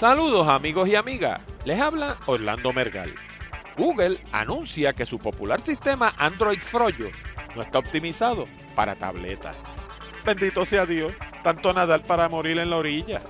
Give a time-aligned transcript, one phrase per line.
[0.00, 3.14] Saludos amigos y amigas, les habla Orlando Mergal.
[3.76, 7.10] Google anuncia que su popular sistema Android Froyo
[7.54, 9.54] no está optimizado para tabletas.
[10.24, 13.20] Bendito sea Dios, tanto nadar para morir en la orilla.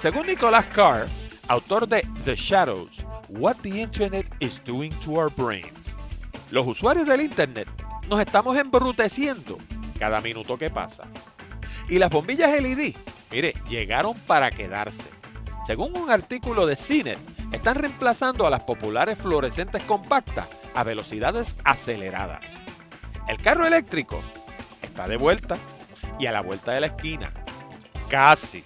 [0.00, 1.06] Según Nicholas Carr,
[1.46, 5.94] autor de The Shadows, What the Internet is Doing to Our Brains,
[6.50, 7.68] los usuarios del Internet
[8.08, 9.56] nos estamos embruteciendo
[10.00, 11.04] cada minuto que pasa.
[11.88, 12.96] Y las bombillas LED,
[13.30, 15.21] mire, llegaron para quedarse.
[15.66, 17.18] Según un artículo de CINET,
[17.52, 22.44] están reemplazando a las populares fluorescentes compactas a velocidades aceleradas.
[23.28, 24.20] El carro eléctrico
[24.82, 25.56] está de vuelta
[26.18, 27.32] y a la vuelta de la esquina.
[28.08, 28.64] Casi.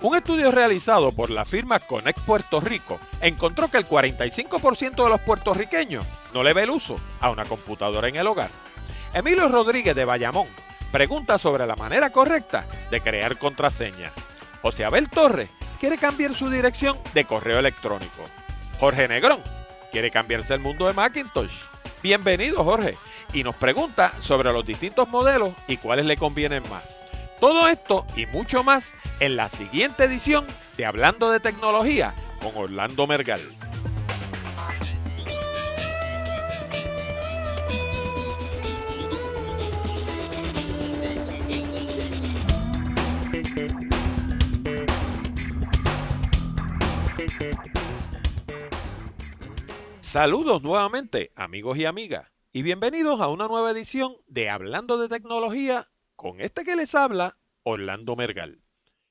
[0.00, 5.20] Un estudio realizado por la firma Connect Puerto Rico encontró que el 45% de los
[5.20, 8.50] puertorriqueños no le ve el uso a una computadora en el hogar.
[9.12, 10.46] Emilio Rodríguez de Bayamón
[10.90, 14.10] pregunta sobre la manera correcta de crear contraseña.
[14.62, 18.26] José Abel Torres quiere cambiar su dirección de correo electrónico.
[18.78, 19.40] Jorge Negrón
[19.90, 21.50] quiere cambiarse el mundo de Macintosh.
[22.02, 22.96] Bienvenido Jorge.
[23.32, 26.82] Y nos pregunta sobre los distintos modelos y cuáles le convienen más.
[27.40, 33.06] Todo esto y mucho más en la siguiente edición de Hablando de Tecnología con Orlando
[33.06, 33.40] Mergal.
[50.10, 55.88] Saludos nuevamente amigos y amigas y bienvenidos a una nueva edición de Hablando de Tecnología
[56.16, 58.60] con este que les habla Orlando Mergal.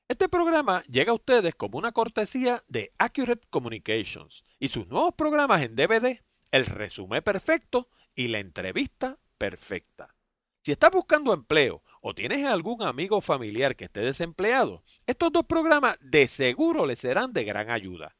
[0.08, 5.62] Este programa llega a ustedes como una cortesía de Accurate Communications y sus nuevos programas
[5.62, 6.20] en DVD,
[6.50, 10.14] El resumen perfecto y La entrevista perfecta.
[10.62, 15.96] Si estás buscando empleo o tienes algún amigo familiar que esté desempleado, estos dos programas
[16.02, 18.16] de seguro les serán de gran ayuda.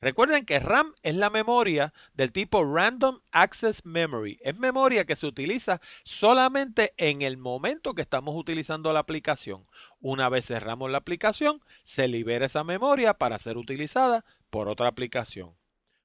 [0.03, 4.37] Recuerden que RAM es la memoria del tipo Random Access Memory.
[4.43, 9.63] Es memoria que se utiliza solamente en el momento que estamos utilizando la aplicación.
[10.01, 15.55] Una vez cerramos la aplicación, se libera esa memoria para ser utilizada por otra aplicación.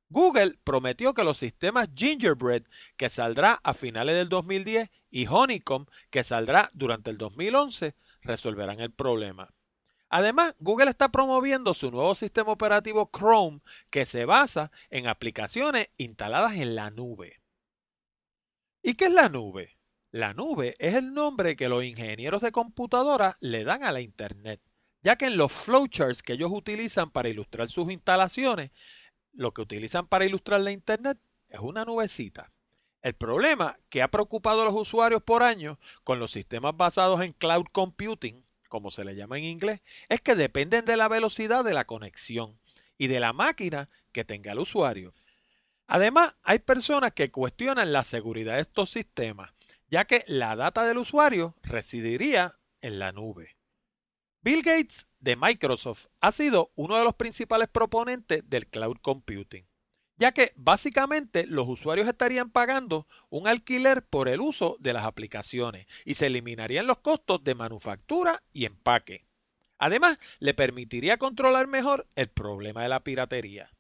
[0.10, 2.66] Google prometió que los sistemas Gingerbread,
[2.98, 8.92] que saldrá a finales del 2010, y Honeycomb, que saldrá durante el 2011, resolverán el
[8.92, 9.57] problema.
[10.10, 16.54] Además, Google está promoviendo su nuevo sistema operativo Chrome, que se basa en aplicaciones instaladas
[16.54, 17.42] en la nube.
[18.82, 19.78] ¿Y qué es la nube?
[20.12, 24.62] La nube es el nombre que los ingenieros de computadora le dan a la Internet,
[25.04, 28.72] ya que en los flowcharts que ellos utilizan para ilustrar sus instalaciones,
[29.34, 31.20] lo que utilizan para ilustrar la Internet
[31.50, 32.54] es una nubecita.
[33.02, 37.34] El problema que ha preocupado a los usuarios por años con los sistemas basados en
[37.34, 41.74] cloud computing, como se le llama en inglés, es que dependen de la velocidad de
[41.74, 42.60] la conexión
[42.98, 45.14] y de la máquina que tenga el usuario.
[45.88, 49.54] Además, hay personas que cuestionan la seguridad de estos sistemas,
[49.90, 53.56] ya que la data del usuario residiría en la nube.
[54.42, 59.68] Bill Gates de Microsoft ha sido uno de los principales proponentes del cloud computing,
[60.18, 65.88] ya que básicamente los usuarios estarían pagando un alquiler por el uso de las aplicaciones
[66.06, 69.26] y se eliminarían los costos de manufactura y empaque.
[69.78, 73.72] Además, le permitiría controlar mejor el problema de la piratería.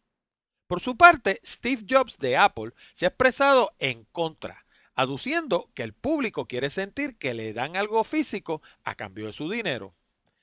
[0.68, 5.94] Por su parte, Steve Jobs de Apple se ha expresado en contra, aduciendo que el
[5.94, 9.95] público quiere sentir que le dan algo físico a cambio de su dinero.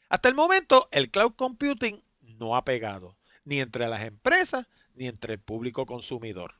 [0.08, 3.16] Hasta el momento, el cloud computing no ha pegado.
[3.46, 6.54] ni entre las empresas, ni entre el público consumidor.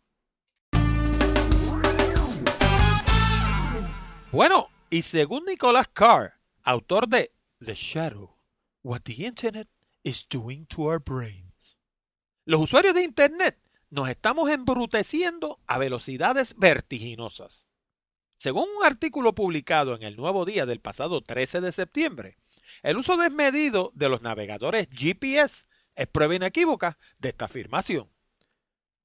[4.31, 6.35] Bueno, y según Nicholas Carr,
[6.65, 7.33] autor de
[7.65, 8.37] The Shadow,
[8.83, 9.69] What the Internet
[10.03, 11.79] is Doing to Our Brains,
[12.45, 13.59] los usuarios de Internet
[13.91, 17.67] nos estamos embruteciendo a velocidades vertiginosas.
[18.37, 22.37] Según un artículo publicado en el Nuevo Día del pasado 13 de septiembre,
[22.83, 28.14] el uso desmedido de los navegadores GPS es prueba inequívoca de esta afirmación.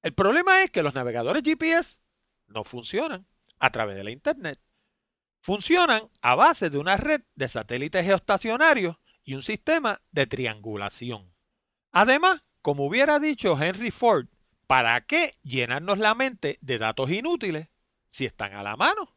[0.02, 2.00] El problema es que los navegadores GPS
[2.48, 3.28] no funcionan
[3.60, 4.60] a través de la Internet.
[5.42, 11.34] Funcionan a base de una red de satélites geoestacionarios y un sistema de triangulación.
[11.92, 14.28] Además, como hubiera dicho Henry Ford,
[14.68, 17.70] ¿para qué llenarnos la mente de datos inútiles
[18.10, 19.16] si están a la mano?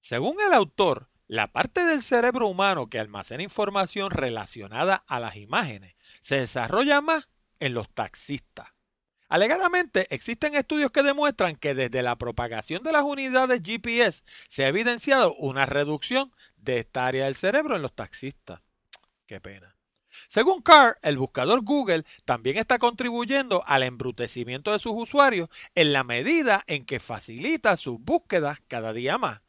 [0.00, 5.94] Según el autor, la parte del cerebro humano que almacena información relacionada a las imágenes
[6.20, 7.28] se desarrolla más
[7.60, 8.73] en los taxistas.
[9.34, 14.68] Alegadamente, existen estudios que demuestran que desde la propagación de las unidades GPS se ha
[14.68, 18.60] evidenciado una reducción de esta área del cerebro en los taxistas.
[19.26, 19.74] Qué pena.
[20.28, 26.04] Según Carr, el buscador Google también está contribuyendo al embrutecimiento de sus usuarios en la
[26.04, 29.40] medida en que facilita sus búsquedas cada día más.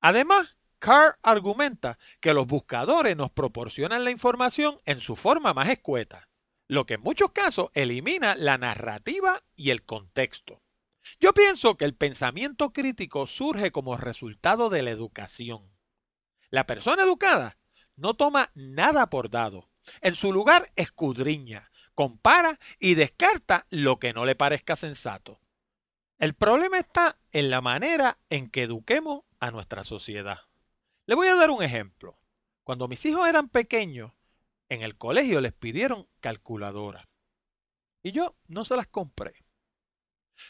[0.00, 6.30] Además, Carr argumenta que los buscadores nos proporcionan la información en su forma más escueta,
[6.66, 10.62] lo que en muchos casos elimina la narrativa y el contexto.
[11.20, 15.70] Yo pienso que el pensamiento crítico surge como resultado de la educación.
[16.50, 17.58] La persona educada
[17.96, 19.68] no toma nada por dado.
[20.00, 25.40] En su lugar escudriña, compara y descarta lo que no le parezca sensato.
[26.18, 30.40] El problema está en la manera en que eduquemos a nuestra sociedad.
[31.06, 32.18] Le voy a dar un ejemplo.
[32.62, 34.12] Cuando mis hijos eran pequeños,
[34.68, 37.08] en el colegio les pidieron calculadora.
[38.02, 39.44] Y yo no se las compré.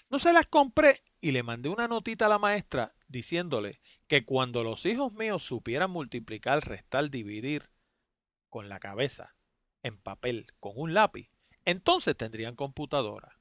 [0.09, 4.65] No se las compré y le mandé una notita a la maestra diciéndole que cuando
[4.65, 7.71] los hijos míos supieran multiplicar, restar, dividir
[8.49, 9.35] con la cabeza,
[9.83, 11.31] en papel, con un lápiz,
[11.65, 13.39] entonces tendrían computadora.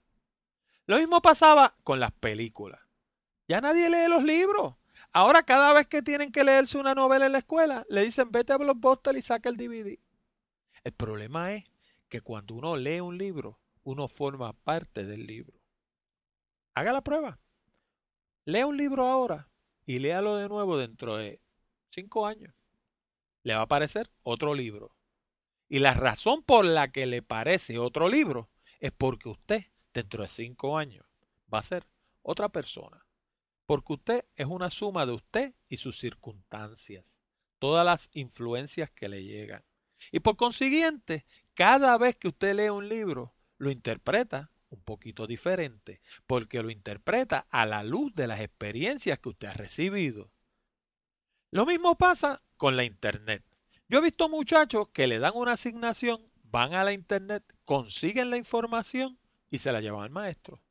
[0.85, 2.81] Lo mismo pasaba con las películas.
[3.47, 4.75] Ya nadie lee los libros.
[5.11, 8.53] Ahora cada vez que tienen que leerse una novela en la escuela, le dicen vete
[8.53, 9.99] a Blockbuster y saca el DVD.
[10.83, 11.63] El problema es
[12.09, 15.59] que cuando uno lee un libro, uno forma parte del libro.
[16.74, 17.39] Haga la prueba.
[18.45, 19.50] Lea un libro ahora
[19.85, 21.41] y léalo de nuevo dentro de
[21.89, 22.53] cinco años.
[23.44, 24.95] Le va a aparecer otro libro.
[25.69, 28.50] Y la razón por la que le parece otro libro
[28.80, 31.06] es porque usted, dentro de cinco años,
[31.51, 31.88] va a ser
[32.21, 33.06] otra persona
[33.65, 37.06] porque usted es una suma de usted y sus circunstancias,
[37.59, 39.63] todas las influencias que le llegan.
[40.11, 46.01] Y por consiguiente, cada vez que usted lee un libro, lo interpreta un poquito diferente,
[46.25, 50.31] porque lo interpreta a la luz de las experiencias que usted ha recibido.
[51.51, 53.44] Lo mismo pasa con la Internet.
[53.88, 58.38] Yo he visto muchachos que le dan una asignación, van a la Internet, consiguen la
[58.38, 59.19] información
[59.51, 60.63] y se la llevan al maestro.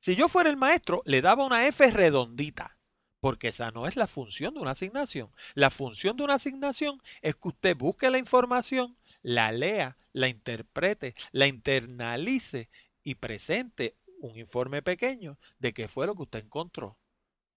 [0.00, 2.76] Si yo fuera el maestro, le daba una F redondita,
[3.24, 5.30] porque esa no es la función de una asignación.
[5.54, 11.14] La función de una asignación es que usted busque la información, la lea, la interprete,
[11.32, 12.68] la internalice
[13.02, 16.98] y presente un informe pequeño de qué fue lo que usted encontró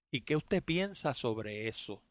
[0.10, 2.02] y qué usted piensa sobre eso.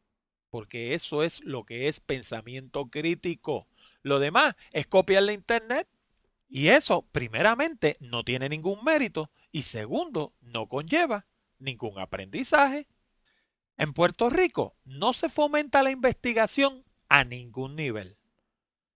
[0.50, 3.68] Porque eso es lo que es pensamiento crítico.
[4.02, 5.88] Lo demás es copiar la internet.
[6.50, 11.24] Y eso, primeramente, no tiene ningún mérito y segundo, no conlleva
[11.58, 12.86] ningún aprendizaje.
[13.76, 18.16] En Puerto Rico no se fomenta la investigación a ningún nivel,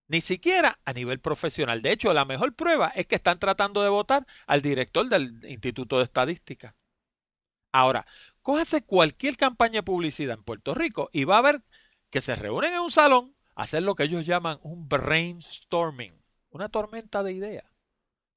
[0.07, 1.81] ni siquiera a nivel profesional.
[1.81, 5.97] De hecho, la mejor prueba es que están tratando de votar al director del Instituto
[5.97, 6.73] de Estadística.
[7.71, 8.05] Ahora,
[8.41, 11.61] cójase cualquier campaña de publicidad en Puerto Rico y va a ver
[12.09, 16.69] que se reúnen en un salón a hacer lo que ellos llaman un brainstorming, una
[16.69, 17.65] tormenta de ideas.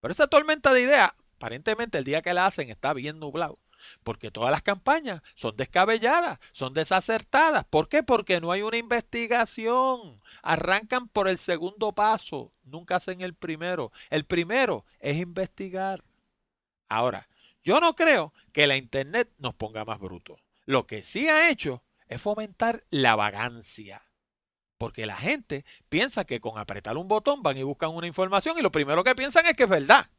[0.00, 3.58] Pero esa tormenta de ideas aparentemente el día que la hacen está bien nublado.
[4.02, 7.64] Porque todas las campañas son descabelladas, son desacertadas.
[7.64, 8.02] ¿Por qué?
[8.02, 10.16] Porque no hay una investigación.
[10.42, 13.92] Arrancan por el segundo paso, nunca hacen el primero.
[14.10, 16.04] El primero es investigar.
[16.88, 17.28] Ahora,
[17.62, 20.40] yo no creo que la Internet nos ponga más brutos.
[20.66, 24.02] Lo que sí ha hecho es fomentar la vagancia.
[24.76, 28.62] Porque la gente piensa que con apretar un botón van y buscan una información y
[28.62, 30.10] lo primero que piensan es que es verdad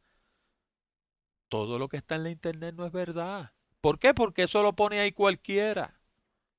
[1.49, 3.53] todo lo que está en la internet no es verdad.
[3.85, 4.15] ¿Por qué?
[4.15, 5.99] Porque eso lo pone ahí cualquiera.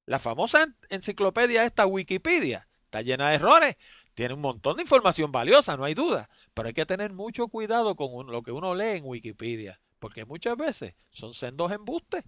[0.04, 3.76] La famosa enciclopedia esta Wikipedia está llena de errores,
[4.14, 7.96] tiene un montón de información valiosa, no hay duda, pero hay que tener mucho cuidado
[7.96, 12.22] con lo que uno lee en Wikipedia, porque muchas veces son sendos embustes.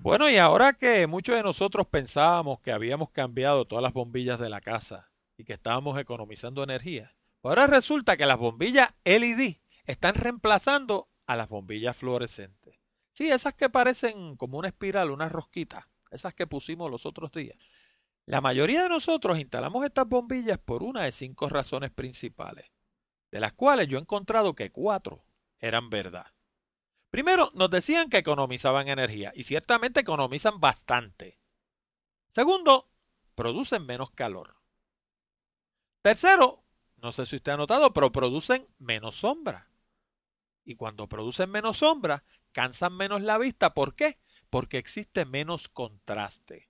[0.00, 4.48] Bueno, y ahora que muchos de nosotros pensábamos que habíamos cambiado todas las bombillas de
[4.48, 11.08] la casa y que estábamos economizando energía, ahora resulta que las bombillas LED están reemplazando
[11.26, 12.78] a las bombillas fluorescentes.
[13.12, 17.56] Sí, esas que parecen como una espiral, una rosquita, esas que pusimos los otros días.
[18.26, 22.70] La mayoría de nosotros instalamos estas bombillas por una de cinco razones principales,
[23.30, 25.24] de las cuales yo he encontrado que cuatro
[25.58, 26.26] eran verdad.
[27.10, 31.40] Primero, nos decían que economizaban energía, y ciertamente economizan bastante.
[32.32, 32.90] Segundo,
[33.34, 34.56] producen menos calor.
[36.02, 36.62] Tercero,
[36.98, 39.67] no sé si usted ha notado, pero producen menos sombra.
[40.68, 43.72] Y cuando producen menos sombra, cansan menos la vista.
[43.72, 44.18] ¿Por qué?
[44.50, 46.68] Porque existe menos contraste.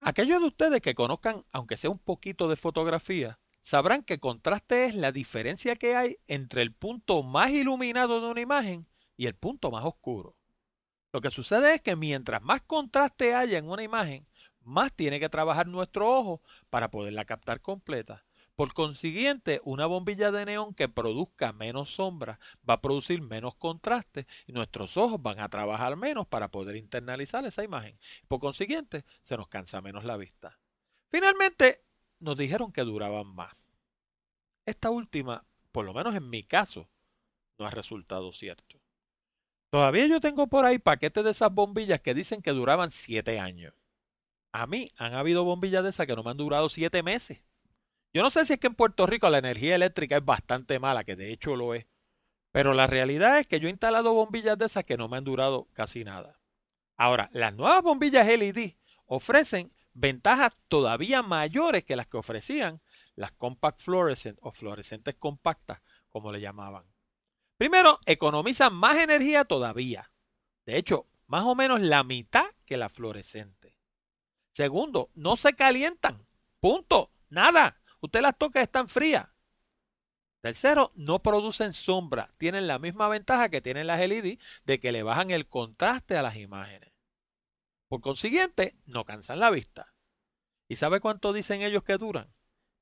[0.00, 4.94] Aquellos de ustedes que conozcan, aunque sea un poquito de fotografía, sabrán que contraste es
[4.94, 8.86] la diferencia que hay entre el punto más iluminado de una imagen
[9.16, 10.36] y el punto más oscuro.
[11.12, 14.28] Lo que sucede es que mientras más contraste haya en una imagen,
[14.60, 18.24] más tiene que trabajar nuestro ojo para poderla captar completa.
[18.56, 24.28] Por consiguiente, una bombilla de neón que produzca menos sombra va a producir menos contraste
[24.46, 27.98] y nuestros ojos van a trabajar menos para poder internalizar esa imagen.
[28.28, 30.60] Por consiguiente, se nos cansa menos la vista.
[31.10, 31.84] Finalmente,
[32.20, 33.56] nos dijeron que duraban más.
[34.66, 36.88] Esta última, por lo menos en mi caso,
[37.58, 38.80] no ha resultado cierto.
[39.70, 43.74] Todavía yo tengo por ahí paquetes de esas bombillas que dicen que duraban siete años.
[44.52, 47.42] A mí han habido bombillas de esas que no me han durado siete meses.
[48.14, 51.02] Yo no sé si es que en Puerto Rico la energía eléctrica es bastante mala,
[51.02, 51.86] que de hecho lo es.
[52.52, 55.24] Pero la realidad es que yo he instalado bombillas de esas que no me han
[55.24, 56.38] durado casi nada.
[56.96, 58.74] Ahora, las nuevas bombillas LED
[59.06, 62.80] ofrecen ventajas todavía mayores que las que ofrecían
[63.16, 66.84] las compact fluorescent o fluorescentes compactas, como le llamaban.
[67.56, 70.12] Primero, economizan más energía todavía.
[70.66, 73.76] De hecho, más o menos la mitad que la fluorescente.
[74.52, 76.24] Segundo, no se calientan.
[76.60, 77.10] Punto.
[77.28, 77.80] Nada.
[78.04, 79.26] Usted las toca y están frías.
[80.42, 82.34] Tercero, no producen sombra.
[82.36, 86.22] Tienen la misma ventaja que tienen las LED de que le bajan el contraste a
[86.22, 86.92] las imágenes.
[87.88, 89.94] Por consiguiente, no cansan la vista.
[90.68, 92.28] ¿Y sabe cuánto dicen ellos que duran?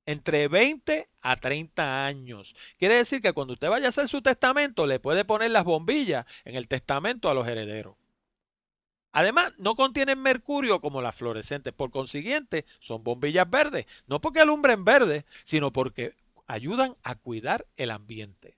[0.06, 2.56] Entre 20 a 30 años.
[2.76, 6.26] Quiere decir que cuando usted vaya a hacer su testamento, le puede poner las bombillas
[6.44, 7.94] en el testamento a los herederos.
[9.12, 14.84] Además, no contienen mercurio como las fluorescentes, por consiguiente, son bombillas verdes, no porque alumbren
[14.84, 16.16] verde, sino porque
[16.46, 18.56] ayudan a cuidar el ambiente.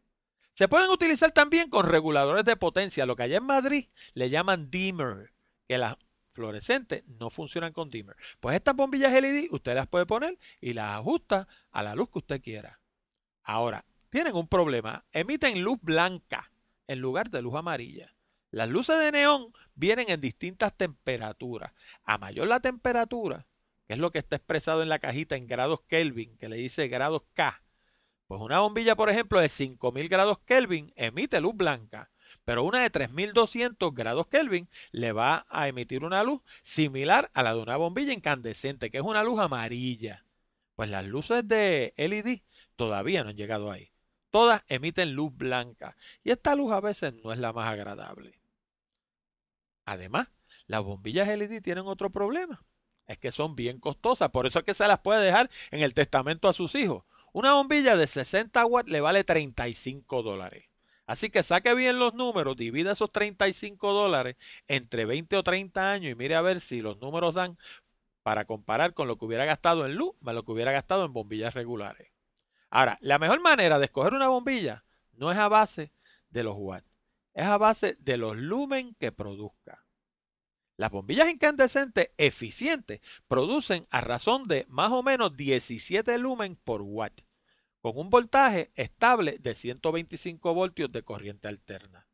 [0.55, 4.71] Se pueden utilizar también con reguladores de potencia, lo que allá en Madrid le llaman
[4.71, 5.31] dimmer,
[5.67, 5.97] que las
[6.33, 8.17] fluorescentes no funcionan con dimmer.
[8.39, 12.19] Pues estas bombillas LED usted las puede poner y las ajusta a la luz que
[12.19, 12.81] usted quiera.
[13.43, 16.53] Ahora, tienen un problema, emiten luz blanca
[16.87, 18.15] en lugar de luz amarilla.
[18.55, 21.73] Las luces de neón vienen en distintas temperaturas.
[22.05, 23.49] A mayor la temperatura,
[23.89, 26.87] que es lo que está expresado en la cajita en grados Kelvin, que le dice
[26.87, 27.65] grados K,
[28.29, 32.13] pues una bombilla, por ejemplo, de 5000 grados Kelvin emite luz blanca,
[32.45, 37.55] pero una de 3200 grados Kelvin le va a emitir una luz similar a la
[37.55, 40.27] de una bombilla incandescente, que es una luz amarilla.
[40.77, 42.43] Pues las luces de LED
[42.77, 43.91] todavía no han llegado ahí.
[44.31, 48.44] Todas emiten luz blanca y esta luz a veces no es la más agradable.
[49.85, 50.29] Además,
[50.67, 52.63] las bombillas LED tienen otro problema.
[53.07, 55.93] Es que son bien costosas, por eso es que se las puede dejar en el
[55.93, 57.05] testamento a sus hijos.
[57.33, 60.67] Una bombilla de 60 watts le vale 35 dólares.
[61.07, 64.37] Así que saque bien los números, divida esos 35 dólares
[64.69, 67.59] entre 20 o 30 años y mire a ver si los números dan
[68.23, 71.13] para comparar con lo que hubiera gastado en luz más lo que hubiera gastado en
[71.13, 72.11] bombillas regulares.
[72.71, 75.93] Ahora, la mejor manera de escoger una bombilla no es a base
[76.31, 76.89] de los watts,
[77.35, 79.85] es a base de los lumen que produzca.
[80.77, 87.21] Las bombillas incandescentes eficientes producen a razón de más o menos 17 lumen por watt,
[87.81, 92.09] con un voltaje estable de 125 voltios de corriente alterna.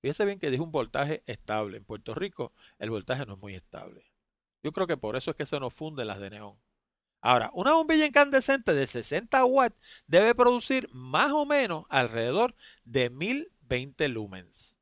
[0.00, 1.76] Fíjese bien que dijo un voltaje estable.
[1.78, 4.04] En Puerto Rico el voltaje no es muy estable.
[4.62, 6.58] Yo creo que por eso es que se nos funden las de neón.
[7.20, 13.10] Ahora, una bombilla incandescente de 60 watts debe producir más o menos alrededor de
[13.68, 14.74] 1020 lumens.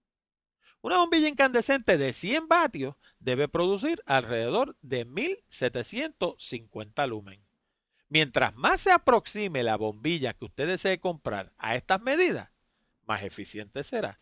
[0.81, 7.45] Una bombilla incandescente de 100 vatios debe producir alrededor de 1750 lumen.
[8.09, 12.50] Mientras más se aproxime la bombilla que usted desee comprar a estas medidas,
[13.05, 14.21] más eficiente será.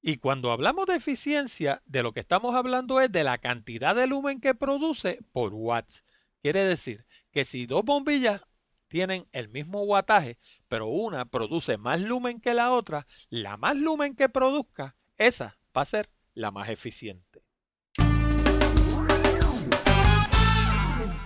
[0.00, 4.06] Y cuando hablamos de eficiencia, de lo que estamos hablando es de la cantidad de
[4.06, 6.02] lumen que produce por watts.
[6.40, 8.40] Quiere decir que si dos bombillas
[8.88, 10.38] tienen el mismo wattaje,
[10.70, 15.82] pero una produce más lumen que la otra, la más lumen que produzca, esa va
[15.82, 17.44] a ser la más eficiente.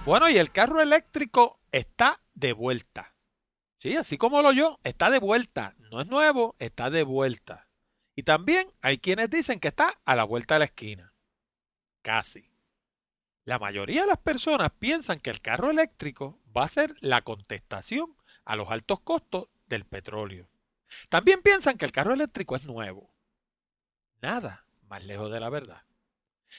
[0.07, 3.15] Bueno, y el carro eléctrico está de vuelta.
[3.79, 5.75] Sí, así como lo yo, está de vuelta.
[5.91, 7.69] No es nuevo, está de vuelta.
[8.17, 11.13] Y también hay quienes dicen que está a la vuelta de la esquina.
[12.01, 12.51] Casi.
[13.45, 18.17] La mayoría de las personas piensan que el carro eléctrico va a ser la contestación
[18.45, 20.49] a los altos costos del petróleo.
[21.09, 23.15] También piensan que el carro eléctrico es nuevo.
[24.21, 25.83] Nada más lejos de la verdad.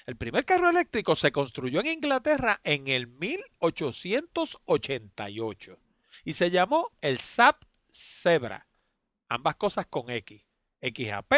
[0.06, 5.80] El primer carro eléctrico se construyó en Inglaterra en el 1888
[6.26, 7.56] y se llamó el Saab
[7.92, 8.68] Zebra,
[9.30, 10.44] ambas cosas con X,
[10.82, 11.34] XAP,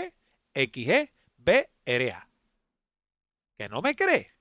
[0.56, 2.30] XG, BRA.
[3.58, 4.37] ¿Que no me cree?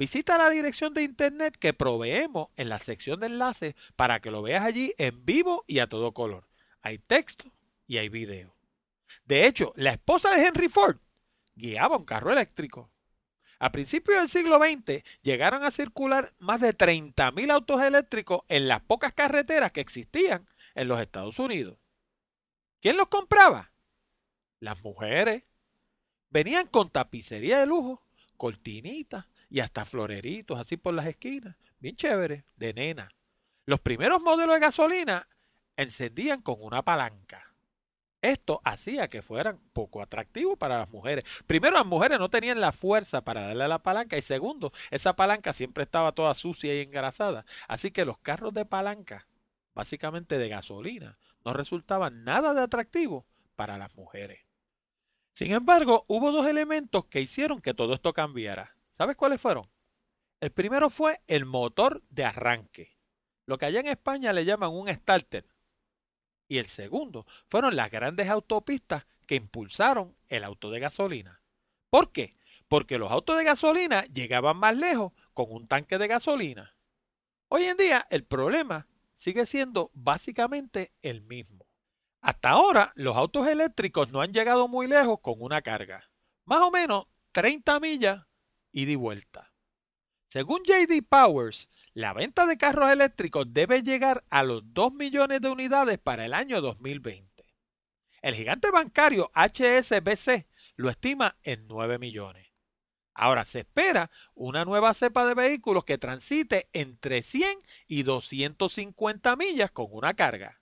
[0.00, 4.40] Visita la dirección de internet que proveemos en la sección de enlaces para que lo
[4.40, 6.48] veas allí en vivo y a todo color.
[6.80, 7.52] Hay texto
[7.86, 8.56] y hay video.
[9.26, 10.96] De hecho, la esposa de Henry Ford
[11.54, 12.90] guiaba un carro eléctrico.
[13.58, 18.80] A principios del siglo XX llegaron a circular más de 30.000 autos eléctricos en las
[18.80, 21.76] pocas carreteras que existían en los Estados Unidos.
[22.80, 23.74] ¿Quién los compraba?
[24.60, 25.44] Las mujeres.
[26.30, 28.02] Venían con tapicería de lujo,
[28.38, 31.56] cortinitas y hasta floreritos así por las esquinas.
[31.80, 33.10] Bien chévere, de nena.
[33.66, 35.28] Los primeros modelos de gasolina
[35.76, 37.52] encendían con una palanca.
[38.22, 41.24] Esto hacía que fueran poco atractivos para las mujeres.
[41.46, 45.16] Primero, las mujeres no tenían la fuerza para darle a la palanca y segundo, esa
[45.16, 47.46] palanca siempre estaba toda sucia y engrasada.
[47.66, 49.26] Así que los carros de palanca,
[49.74, 53.26] básicamente de gasolina, no resultaban nada de atractivo
[53.56, 54.40] para las mujeres.
[55.32, 58.76] Sin embargo, hubo dos elementos que hicieron que todo esto cambiara.
[59.00, 59.64] ¿Sabes cuáles fueron?
[60.40, 62.98] El primero fue el motor de arranque,
[63.46, 65.48] lo que allá en España le llaman un starter
[66.48, 71.42] y el segundo fueron las grandes autopistas que impulsaron el auto de gasolina.
[71.88, 72.36] ¿Por qué?
[72.68, 76.76] Porque los autos de gasolina llegaban más lejos con un tanque de gasolina.
[77.48, 81.66] Hoy en día el problema sigue siendo básicamente el mismo.
[82.20, 86.10] Hasta ahora los autos eléctricos no han llegado muy lejos con una carga.
[86.44, 88.26] Más o menos 30 millas
[88.72, 89.52] y de vuelta.
[90.28, 95.48] Según JD Powers, la venta de carros eléctricos debe llegar a los 2 millones de
[95.48, 97.30] unidades para el año 2020.
[98.22, 102.48] El gigante bancario HSBC lo estima en 9 millones.
[103.12, 109.70] Ahora se espera una nueva cepa de vehículos que transite entre 100 y 250 millas
[109.72, 110.60] con una carga.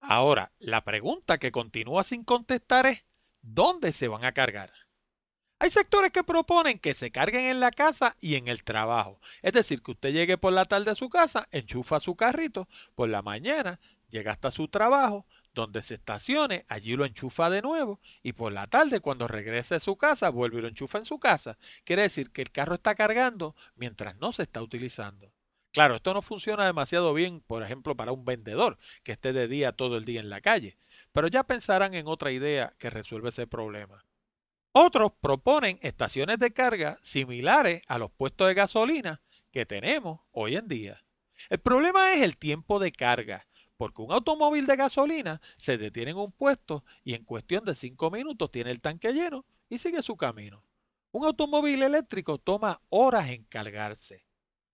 [0.00, 3.04] Ahora, la pregunta que continúa sin contestar es,
[3.40, 4.72] ¿dónde se van a cargar?
[5.62, 9.20] Hay sectores que proponen que se carguen en la casa y en el trabajo.
[9.42, 13.08] Es decir, que usted llegue por la tarde a su casa, enchufa su carrito, por
[13.08, 13.78] la mañana
[14.10, 18.66] llega hasta su trabajo, donde se estacione, allí lo enchufa de nuevo y por la
[18.66, 21.58] tarde cuando regrese a su casa vuelve y lo enchufa en su casa.
[21.84, 25.32] Quiere decir que el carro está cargando mientras no se está utilizando.
[25.70, 29.70] Claro, esto no funciona demasiado bien, por ejemplo, para un vendedor que esté de día
[29.70, 30.76] todo el día en la calle,
[31.12, 34.04] pero ya pensarán en otra idea que resuelve ese problema.
[34.74, 40.66] Otros proponen estaciones de carga similares a los puestos de gasolina que tenemos hoy en
[40.66, 41.04] día.
[41.50, 46.16] El problema es el tiempo de carga, porque un automóvil de gasolina se detiene en
[46.16, 50.16] un puesto y en cuestión de cinco minutos tiene el tanque lleno y sigue su
[50.16, 50.64] camino.
[51.10, 54.24] Un automóvil eléctrico toma horas en cargarse.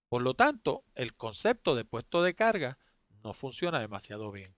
[0.09, 2.79] Por lo tanto, el concepto de puesto de carga
[3.25, 4.55] no funciona demasiado bien.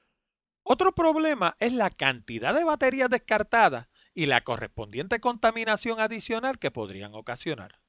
[0.63, 3.89] Otro problema es la cantidad de baterías descartadas
[4.21, 7.81] y la correspondiente contaminación adicional que podrían ocasionar.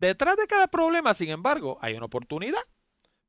[0.00, 2.64] Detrás de cada problema, sin embargo, hay una oportunidad.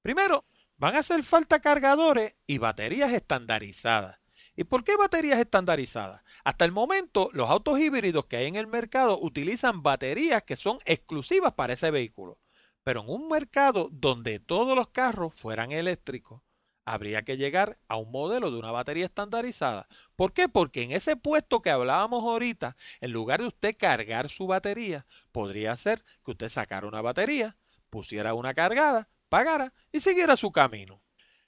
[0.02, 4.18] Primero, van a hacer falta cargadores y baterías estandarizadas.
[4.56, 6.24] ¿Y por qué baterías estandarizadas?
[6.44, 10.80] Hasta el momento, los autos híbridos que hay en el mercado utilizan baterías que son
[10.86, 12.40] exclusivas para ese vehículo.
[12.84, 16.42] Pero en un mercado donde todos los carros fueran eléctricos,
[16.90, 19.88] habría que llegar a un modelo de una batería estandarizada.
[20.16, 20.50] ¿Por qué?
[20.50, 25.76] Porque en ese puesto que hablábamos ahorita, en lugar de usted cargar su batería, podría
[25.76, 27.58] ser que usted sacara una batería,
[27.92, 31.04] pusiera una cargada, pagara y siguiera su camino.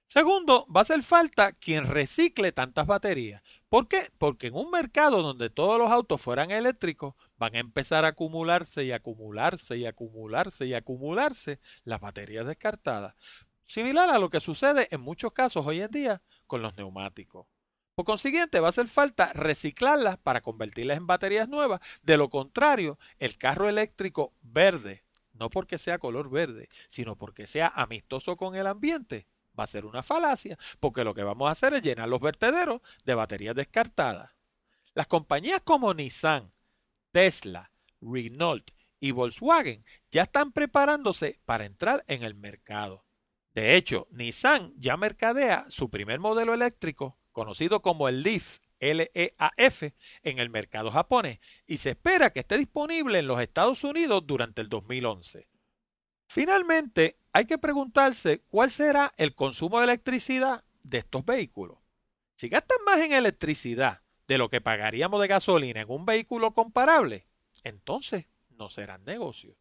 [0.06, 3.42] Segundo, va a hacer falta quien recicle tantas baterías.
[3.68, 4.12] ¿Por qué?
[4.20, 8.84] Porque en un mercado donde todos los autos fueran eléctricos, van a empezar a acumularse
[8.84, 13.16] y acumularse y acumularse y acumularse las baterías descartadas
[13.72, 17.48] similar a lo que sucede en muchos casos hoy en día con los neumáticos.
[17.96, 21.82] Por consiguiente, va a hacer falta reciclarlas para convertirlas en baterías nuevas.
[22.02, 27.72] De lo contrario, el carro eléctrico verde no porque sea color verde, sino porque sea
[27.74, 29.26] amistoso con el ambiente,
[29.58, 32.82] va a ser una falacia, porque lo que vamos a hacer es llenar los vertederos
[33.06, 34.36] de baterías descartadas.
[34.94, 36.52] Las compañías como Nissan,
[37.12, 43.06] Tesla, Renault y Volkswagen ya están preparándose para entrar en el mercado.
[43.54, 49.84] De hecho, Nissan ya mercadea su primer modelo eléctrico, conocido como el Leaf LEAF,
[50.24, 54.62] en el mercado japonés y se espera que esté disponible en los Estados Unidos durante
[54.62, 55.48] el 2011.
[56.28, 61.78] Finalmente, hay que preguntarse cuál será el consumo de electricidad de estos vehículos.
[62.36, 67.28] Si gastan más en electricidad de lo que pagaríamos de gasolina en un vehículo comparable,
[67.64, 69.56] entonces no serán negocios.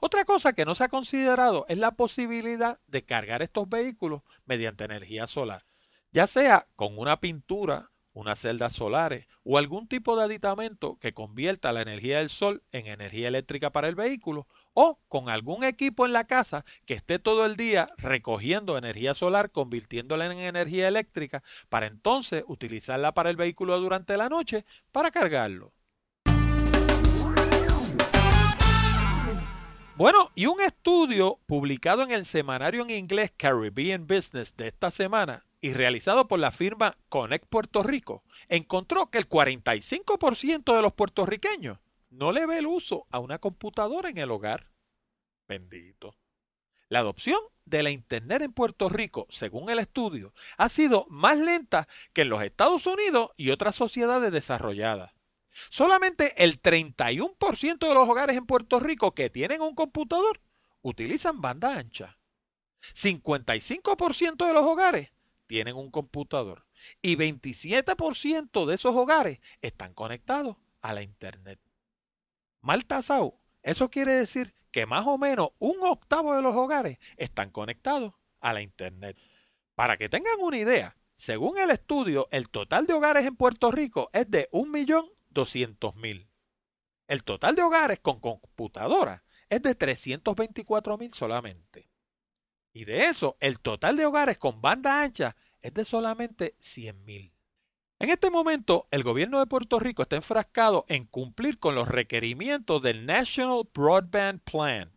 [0.00, 4.84] Otra cosa que no se ha considerado es la posibilidad de cargar estos vehículos mediante
[4.84, 5.64] energía solar,
[6.12, 11.72] ya sea con una pintura, unas celdas solares o algún tipo de aditamento que convierta
[11.72, 16.14] la energía del sol en energía eléctrica para el vehículo o con algún equipo en
[16.14, 21.86] la casa que esté todo el día recogiendo energía solar, convirtiéndola en energía eléctrica para
[21.86, 25.74] entonces utilizarla para el vehículo durante la noche para cargarlo.
[29.96, 35.46] Bueno, y un estudio publicado en el semanario en inglés Caribbean Business de esta semana
[35.62, 41.78] y realizado por la firma Connect Puerto Rico encontró que el 45% de los puertorriqueños
[42.10, 44.68] no le ve el uso a una computadora en el hogar.
[45.48, 46.14] Bendito.
[46.90, 51.88] La adopción de la Internet en Puerto Rico, según el estudio, ha sido más lenta
[52.12, 55.15] que en los Estados Unidos y otras sociedades desarrolladas.
[55.68, 60.40] Solamente el 31% de los hogares en Puerto Rico que tienen un computador
[60.82, 62.18] utilizan banda ancha.
[62.94, 65.10] 55% de los hogares
[65.46, 66.66] tienen un computador
[67.02, 71.58] y 27% de esos hogares están conectados a la Internet.
[72.60, 77.50] Mal tasado, eso quiere decir que más o menos un octavo de los hogares están
[77.50, 79.16] conectados a la Internet.
[79.74, 84.10] Para que tengan una idea, según el estudio, el total de hogares en Puerto Rico
[84.12, 84.70] es de un
[85.36, 86.28] millón 200 mil.
[87.08, 91.90] El total de hogares con computadora es de 324 mil solamente.
[92.72, 97.32] Y de eso, el total de hogares con banda ancha es de solamente 100 mil.
[97.98, 102.82] En este momento, el gobierno de Puerto Rico está enfrascado en cumplir con los requerimientos
[102.82, 104.92] del National Broadband Plan.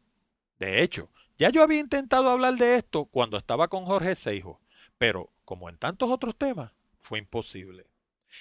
[0.58, 4.60] De hecho, ya yo había intentado hablar de esto cuando estaba con Jorge Seijo,
[4.98, 7.89] pero como en tantos otros temas, fue imposible.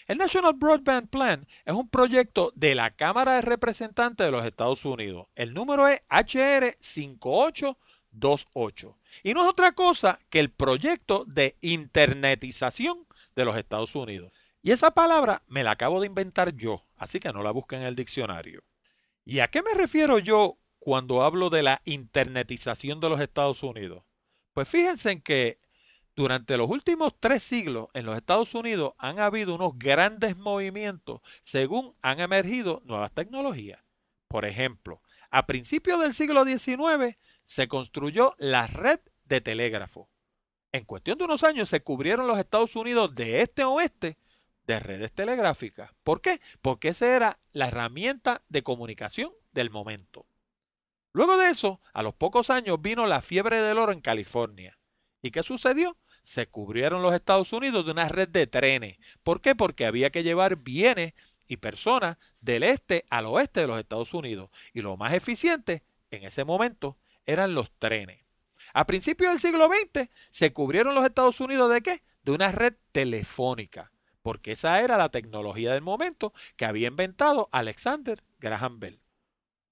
[0.06, 4.84] El National Broadband Plan es un proyecto de la Cámara de Representantes de los Estados
[4.84, 5.26] Unidos.
[5.34, 13.06] El número es HR 5828 y no es otra cosa que el proyecto de internetización
[13.34, 14.32] de los Estados Unidos.
[14.62, 17.86] Y esa palabra me la acabo de inventar yo, así que no la busquen en
[17.86, 18.64] el diccionario.
[19.24, 24.04] ¿Y a qué me refiero yo cuando hablo de la internetización de los Estados Unidos?
[24.52, 25.60] Pues fíjense en que
[26.18, 31.94] durante los últimos tres siglos en los Estados Unidos han habido unos grandes movimientos según
[32.02, 33.84] han emergido nuevas tecnologías.
[34.26, 35.00] Por ejemplo,
[35.30, 40.10] a principios del siglo XIX se construyó la red de telégrafo.
[40.72, 44.18] En cuestión de unos años se cubrieron los Estados Unidos de este a oeste
[44.66, 45.92] de redes telegráficas.
[46.02, 46.40] ¿Por qué?
[46.62, 50.26] Porque esa era la herramienta de comunicación del momento.
[51.12, 54.80] Luego de eso, a los pocos años vino la fiebre del oro en California.
[55.22, 55.96] ¿Y qué sucedió?
[56.28, 58.98] Se cubrieron los Estados Unidos de una red de trenes.
[59.22, 59.54] ¿Por qué?
[59.54, 61.14] Porque había que llevar bienes
[61.46, 64.50] y personas del este al oeste de los Estados Unidos.
[64.74, 68.26] Y lo más eficiente en ese momento eran los trenes.
[68.74, 72.02] A principios del siglo XX se cubrieron los Estados Unidos de qué?
[72.24, 78.22] De una red telefónica, porque esa era la tecnología del momento que había inventado Alexander
[78.38, 79.00] Graham Bell.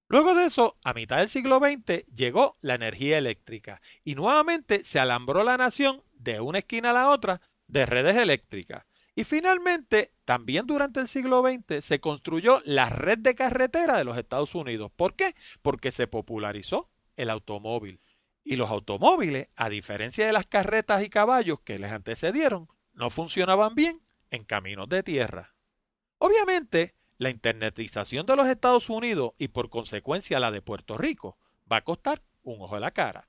[0.08, 4.98] Luego de eso, a mitad del siglo XX, llegó la energía eléctrica y nuevamente se
[4.98, 8.84] alambró la nación de una esquina a la otra de redes eléctricas.
[9.14, 14.18] Y finalmente, también durante el siglo XX se construyó la red de carretera de los
[14.18, 14.92] Estados Unidos.
[14.94, 15.34] ¿Por qué?
[15.62, 18.00] Porque se popularizó el automóvil.
[18.44, 23.74] Y los automóviles, a diferencia de las carretas y caballos que les antecedieron, no funcionaban
[23.74, 25.54] bien en caminos de tierra.
[26.18, 31.38] Obviamente, la internetización de los Estados Unidos y por consecuencia la de Puerto Rico
[31.70, 33.28] va a costar un ojo de la cara.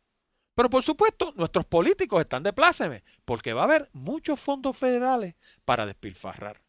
[0.58, 5.36] Pero por supuesto, nuestros políticos están de pláceme, porque va a haber muchos fondos federales
[5.66, 6.64] para despilfarrar.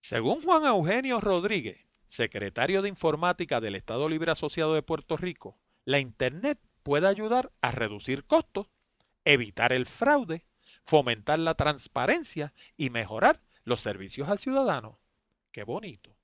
[0.00, 6.00] Según Juan Eugenio Rodríguez, secretario de Informática del Estado Libre Asociado de Puerto Rico, la
[6.00, 8.66] Internet puede ayudar a reducir costos,
[9.24, 10.44] evitar el fraude,
[10.84, 14.98] fomentar la transparencia y mejorar los servicios al ciudadano.
[15.52, 16.16] Qué bonito.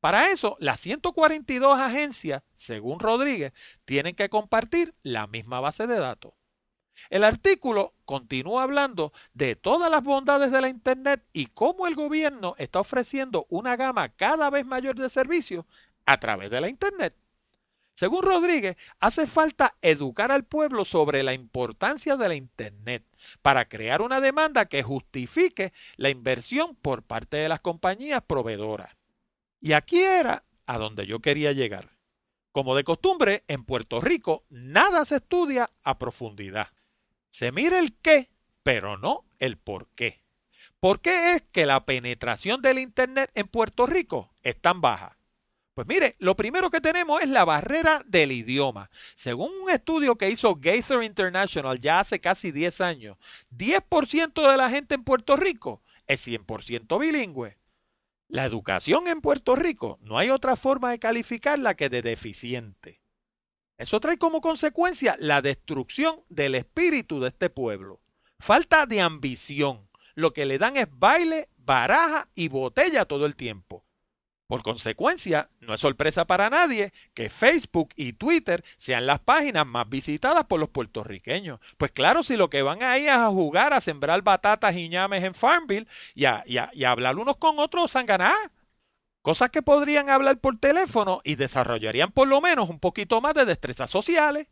[0.00, 3.52] Para eso, las 142 agencias, según Rodríguez,
[3.84, 6.34] tienen que compartir la misma base de datos.
[7.10, 12.54] El artículo continúa hablando de todas las bondades de la Internet y cómo el gobierno
[12.58, 15.64] está ofreciendo una gama cada vez mayor de servicios
[16.06, 17.14] a través de la Internet.
[17.94, 23.04] Según Rodríguez, hace falta educar al pueblo sobre la importancia de la Internet
[23.42, 28.97] para crear una demanda que justifique la inversión por parte de las compañías proveedoras.
[29.60, 31.96] Y aquí era a donde yo quería llegar.
[32.52, 36.68] Como de costumbre, en Puerto Rico nada se estudia a profundidad.
[37.30, 38.30] Se mira el qué,
[38.62, 40.22] pero no el por qué.
[40.80, 45.18] ¿Por qué es que la penetración del Internet en Puerto Rico es tan baja?
[45.74, 48.90] Pues mire, lo primero que tenemos es la barrera del idioma.
[49.14, 53.16] Según un estudio que hizo Gaither International ya hace casi 10 años,
[53.56, 57.56] 10% de la gente en Puerto Rico es 100% bilingüe.
[58.30, 63.00] La educación en Puerto Rico no hay otra forma de calificarla que de deficiente.
[63.78, 68.02] Eso trae como consecuencia la destrucción del espíritu de este pueblo.
[68.38, 69.88] Falta de ambición.
[70.14, 73.67] Lo que le dan es baile, baraja y botella todo el tiempo.
[74.48, 79.86] Por consecuencia, no es sorpresa para nadie que Facebook y Twitter sean las páginas más
[79.90, 81.60] visitadas por los puertorriqueños.
[81.76, 85.22] Pues claro, si lo que van ahí es a jugar, a sembrar batatas y ñames
[85.22, 86.44] en Farmville y a,
[86.86, 88.38] hablar unos con otros, han ganado.
[89.20, 93.44] Cosas que podrían hablar por teléfono y desarrollarían por lo menos un poquito más de
[93.44, 94.46] destrezas sociales.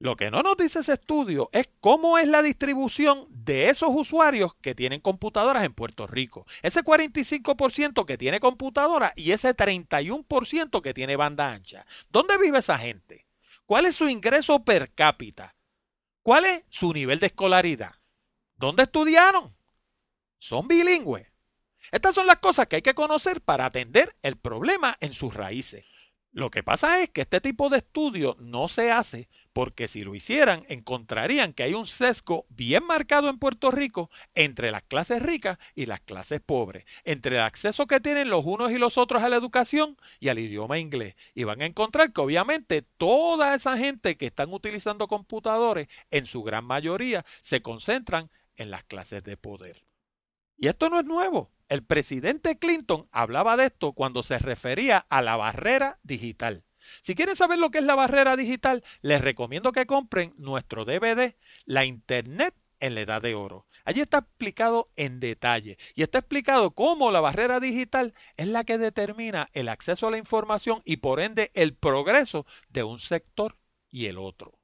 [0.00, 4.54] Lo que no nos dice ese estudio es cómo es la distribución de esos usuarios
[4.54, 6.46] que tienen computadoras en Puerto Rico.
[6.62, 11.84] Ese 45% que tiene computadora y ese 31% que tiene banda ancha.
[12.10, 13.26] ¿Dónde vive esa gente?
[13.66, 15.56] ¿Cuál es su ingreso per cápita?
[16.22, 17.94] ¿Cuál es su nivel de escolaridad?
[18.54, 19.56] ¿Dónde estudiaron?
[20.38, 21.26] ¿Son bilingües?
[21.90, 25.84] Estas son las cosas que hay que conocer para atender el problema en sus raíces.
[26.30, 30.14] Lo que pasa es que este tipo de estudio no se hace porque si lo
[30.14, 35.58] hicieran encontrarían que hay un sesgo bien marcado en Puerto Rico entre las clases ricas
[35.74, 39.28] y las clases pobres, entre el acceso que tienen los unos y los otros a
[39.28, 41.16] la educación y al idioma inglés.
[41.34, 46.44] Y van a encontrar que obviamente toda esa gente que están utilizando computadores, en su
[46.44, 49.82] gran mayoría, se concentran en las clases de poder.
[50.56, 51.50] Y esto no es nuevo.
[51.68, 56.62] El presidente Clinton hablaba de esto cuando se refería a la barrera digital.
[57.02, 61.36] Si quieren saber lo que es la barrera digital, les recomiendo que compren nuestro DVD,
[61.64, 63.66] La Internet en la Edad de Oro.
[63.84, 68.76] Allí está explicado en detalle y está explicado cómo la barrera digital es la que
[68.76, 73.56] determina el acceso a la información y por ende el progreso de un sector
[73.90, 74.58] y el otro.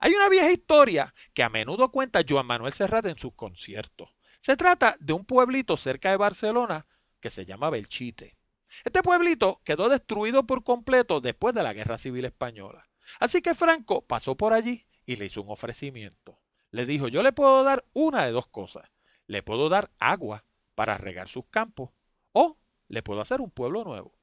[0.00, 4.10] Hay una vieja historia que a menudo cuenta Joan Manuel Serrat en sus conciertos.
[4.40, 6.86] Se trata de un pueblito cerca de Barcelona
[7.20, 8.37] que se llama Belchite.
[8.84, 12.88] Este pueblito quedó destruido por completo después de la Guerra Civil Española.
[13.20, 16.38] Así que Franco pasó por allí y le hizo un ofrecimiento.
[16.70, 18.90] Le dijo, yo le puedo dar una de dos cosas.
[19.26, 21.90] Le puedo dar agua para regar sus campos
[22.32, 24.18] o le puedo hacer un pueblo nuevo.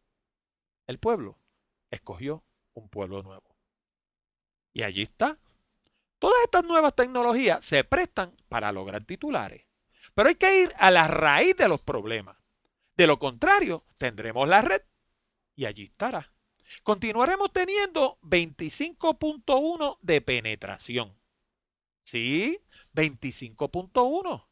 [0.87, 1.39] El pueblo
[1.89, 3.55] escogió un pueblo nuevo.
[4.73, 5.39] Y allí está.
[6.19, 9.65] Todas estas nuevas tecnologías se prestan para lograr titulares.
[10.13, 12.37] Pero hay que ir a la raíz de los problemas.
[12.95, 14.81] De lo contrario, tendremos la red
[15.55, 16.33] y allí estará.
[16.83, 21.17] Continuaremos teniendo 25.1 de penetración.
[22.03, 22.59] Sí,
[22.93, 24.47] 25.1.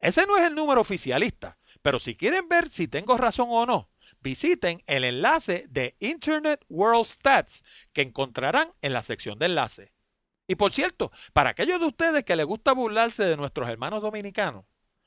[0.00, 3.90] Ese no es el número oficialista, pero si quieren ver si tengo razón o no,
[4.20, 9.92] visiten el enlace de Internet World Stats que encontrarán en la sección de enlace.
[10.46, 14.64] Y por cierto, para aquellos de ustedes que les gusta burlarse de nuestros hermanos dominicanos,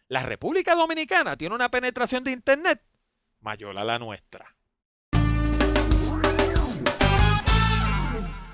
[0.08, 2.82] la República Dominicana tiene una penetración de Internet
[3.42, 4.56] mayor a la nuestra.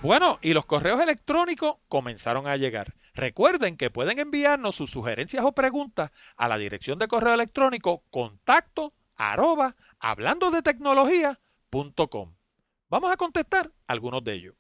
[0.02, 2.96] Bueno, y los correos electrónicos comenzaron a llegar.
[3.14, 8.94] Recuerden que pueden enviarnos sus sugerencias o preguntas a la dirección de correo electrónico contacto
[9.16, 12.36] arroba hablando de tecnología.com.
[12.90, 14.56] Vamos a contestar algunos de ellos.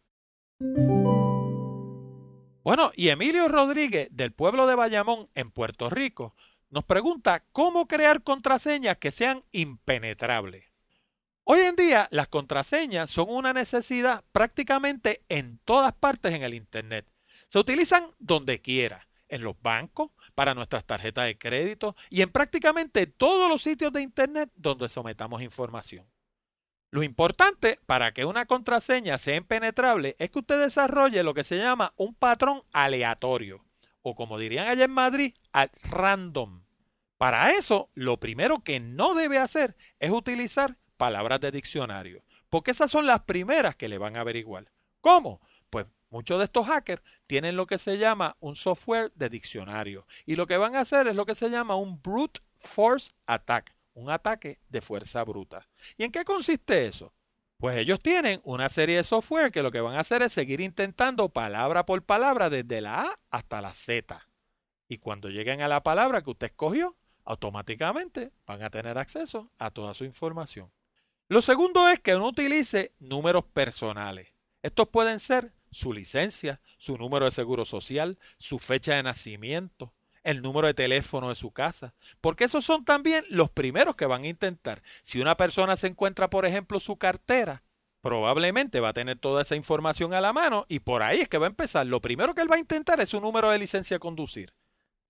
[2.63, 6.35] Bueno, y Emilio Rodríguez del pueblo de Bayamón en Puerto Rico
[6.71, 10.65] nos pregunta cómo crear contraseñas que sean impenetrables.
[11.43, 17.05] Hoy en día las contraseñas son una necesidad prácticamente en todas partes en el Internet.
[17.49, 23.05] Se utilizan donde quiera, en los bancos, para nuestras tarjetas de crédito y en prácticamente
[23.05, 26.05] todos los sitios de Internet donde sometamos información.
[26.89, 31.57] Lo importante para que una contraseña sea impenetrable es que usted desarrolle lo que se
[31.57, 33.61] llama un patrón aleatorio
[34.01, 35.33] o como dirían allá en Madrid,
[35.83, 36.60] random.
[37.21, 42.89] Para eso, lo primero que no debe hacer es utilizar palabras de diccionario, porque esas
[42.89, 44.71] son las primeras que le van a averiguar.
[45.01, 45.39] ¿Cómo?
[45.69, 50.35] Pues muchos de estos hackers tienen lo que se llama un software de diccionario y
[50.35, 54.09] lo que van a hacer es lo que se llama un brute force attack, un
[54.09, 55.69] ataque de fuerza bruta.
[55.97, 57.13] ¿Y en qué consiste eso?
[57.57, 60.59] Pues ellos tienen una serie de software que lo que van a hacer es seguir
[60.59, 64.27] intentando palabra por palabra desde la A hasta la Z.
[64.87, 69.71] Y cuando lleguen a la palabra que usted escogió, automáticamente van a tener acceso a
[69.71, 70.71] toda su información.
[71.27, 74.27] Lo segundo es que uno utilice números personales.
[74.61, 80.41] Estos pueden ser su licencia, su número de seguro social, su fecha de nacimiento, el
[80.41, 84.27] número de teléfono de su casa, porque esos son también los primeros que van a
[84.27, 84.83] intentar.
[85.01, 87.63] Si una persona se encuentra, por ejemplo, su cartera,
[88.01, 91.37] probablemente va a tener toda esa información a la mano y por ahí es que
[91.37, 91.85] va a empezar.
[91.87, 94.53] Lo primero que él va a intentar es su número de licencia de conducir.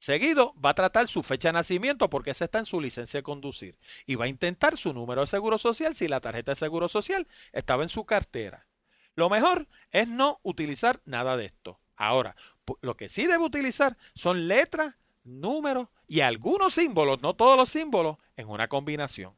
[0.01, 3.23] Seguido va a tratar su fecha de nacimiento porque esa está en su licencia de
[3.23, 3.77] conducir.
[4.07, 7.27] Y va a intentar su número de seguro social si la tarjeta de seguro social
[7.51, 8.65] estaba en su cartera.
[9.13, 11.79] Lo mejor es no utilizar nada de esto.
[11.95, 12.35] Ahora,
[12.81, 18.17] lo que sí debe utilizar son letras números y algunos símbolos, no todos los símbolos,
[18.37, 19.35] en una combinación.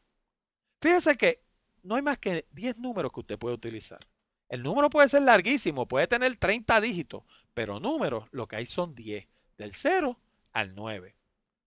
[0.80, 1.44] Fíjese que
[1.82, 4.00] no hay más que 10 números que usted puede utilizar.
[4.48, 8.96] El número puede ser larguísimo, puede tener 30 dígitos, pero números lo que hay son
[8.96, 10.18] 10, del 0
[10.54, 11.18] al 9.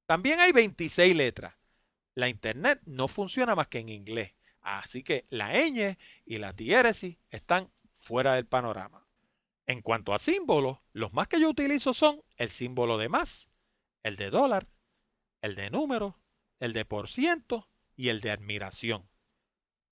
[0.07, 1.55] También hay 26 letras.
[2.15, 7.19] La Internet no funciona más que en inglés, así que la ñ y la diéresis
[7.31, 9.07] están fuera del panorama.
[9.67, 13.51] En cuanto a símbolos, los más que yo utilizo son el símbolo de más,
[14.03, 14.69] el de dólar,
[15.43, 16.19] el de número,
[16.61, 19.09] el de por ciento y el de admiración.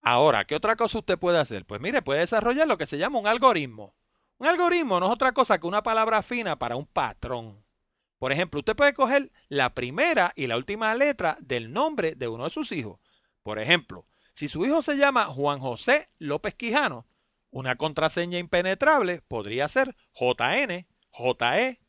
[0.01, 1.65] Ahora, ¿qué otra cosa usted puede hacer?
[1.65, 3.97] Pues mire, puede desarrollar lo que se llama un algoritmo.
[4.39, 7.64] Un algoritmo no es otra cosa que una palabra fina para un patrón.
[8.19, 12.45] Por ejemplo, usted puede coger la primera y la última letra del nombre de uno
[12.45, 13.01] de sus hijos.
[13.43, 17.07] Por ejemplo, si su hijo se llama Juan José López Quijano,
[17.51, 21.81] una contraseña impenetrable podría ser JN, JE,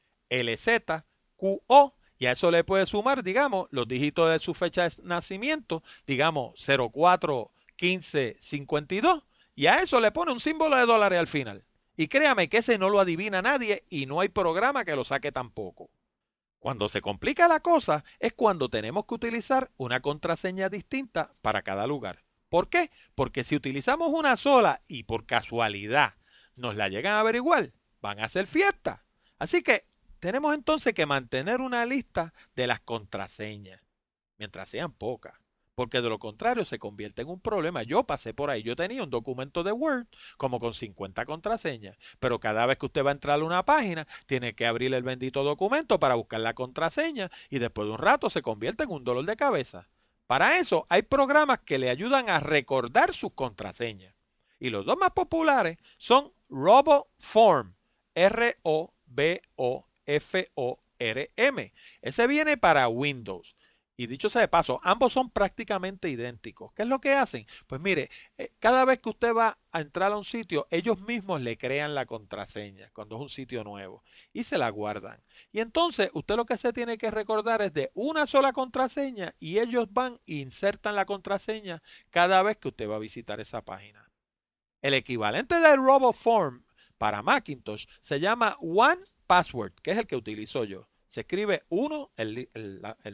[2.17, 6.53] y a eso le puede sumar, digamos, los dígitos de su fecha de nacimiento, digamos
[6.57, 9.23] 04 15 52,
[9.55, 11.65] y a eso le pone un símbolo de dólares al final.
[11.97, 15.31] Y créame que ese no lo adivina nadie y no hay programa que lo saque
[15.31, 15.89] tampoco.
[16.65, 21.86] Cuando se complica la cosa es cuando tenemos que utilizar una contraseña distinta para cada
[21.86, 22.23] lugar.
[22.49, 22.89] ¿Por qué?
[23.13, 26.15] Porque si utilizamos una sola y por casualidad
[26.56, 29.06] nos la llegan a averiguar, van a hacer fiesta.
[29.38, 29.86] Así que
[30.19, 33.84] tenemos entonces que mantener una lista de las contraseñas,
[34.39, 35.36] mientras sean pocas,
[35.75, 37.83] porque de lo contrario se convierte en un problema.
[37.83, 40.07] Yo pasé por ahí, yo tenía un documento de Word
[40.38, 44.07] como con 50 contraseñas, pero cada vez que usted va a entrar a una página,
[44.25, 48.29] tiene que abrir el bendito documento para buscar la contraseña y después de un rato
[48.29, 49.88] se convierte en un dolor de cabeza.
[50.27, 54.15] Para eso hay programas que le ayudan a recordar sus contraseñas.
[54.59, 57.75] Y los dos más populares son RoboForm,
[58.15, 61.73] R-O-B-O F-O-R-M.
[62.01, 63.55] Ese viene para Windows.
[63.97, 66.73] Y dicho sea de paso, ambos son prácticamente idénticos.
[66.73, 67.47] ¿Qué es lo que hacen?
[67.65, 71.41] Pues mire, eh, cada vez que usted va a entrar a un sitio, ellos mismos
[71.41, 74.03] le crean la contraseña cuando es un sitio nuevo
[74.34, 75.23] y se la guardan.
[75.53, 79.60] Y entonces usted lo que se tiene que recordar es de una sola contraseña y
[79.60, 84.12] ellos van e insertan la contraseña cada vez que usted va a visitar esa página.
[84.81, 86.65] El equivalente del RoboForm
[86.97, 90.89] para Macintosh se llama One password, que es el que utilizo yo.
[91.15, 92.49] Se escribe uno, el,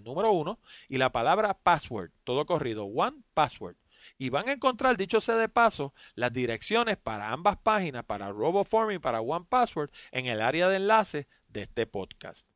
[0.03, 0.57] número uno,
[0.89, 3.75] y la palabra password, todo corrido, one password.
[4.17, 8.99] Y van a encontrar, dicho sea de paso, las direcciones para ambas páginas, para RoboForm
[9.01, 12.47] para One Password, en el área de enlace de este podcast.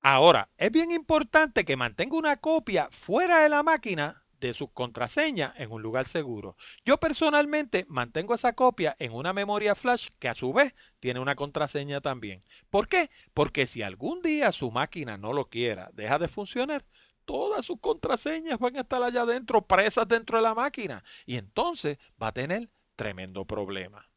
[0.00, 5.52] Ahora, es bien importante que mantenga una copia fuera de la máquina de sus contraseñas
[5.56, 6.56] en un lugar seguro.
[6.84, 11.36] Yo personalmente mantengo esa copia en una memoria flash que a su vez tiene una
[11.36, 12.42] contraseña también.
[12.70, 13.10] ¿Por qué?
[13.34, 16.84] Porque si algún día su máquina no lo quiera, deja de funcionar,
[17.24, 21.04] todas sus contraseñas van a estar allá adentro, presas dentro de la máquina.
[21.26, 24.10] Y entonces va a tener tremendo problema.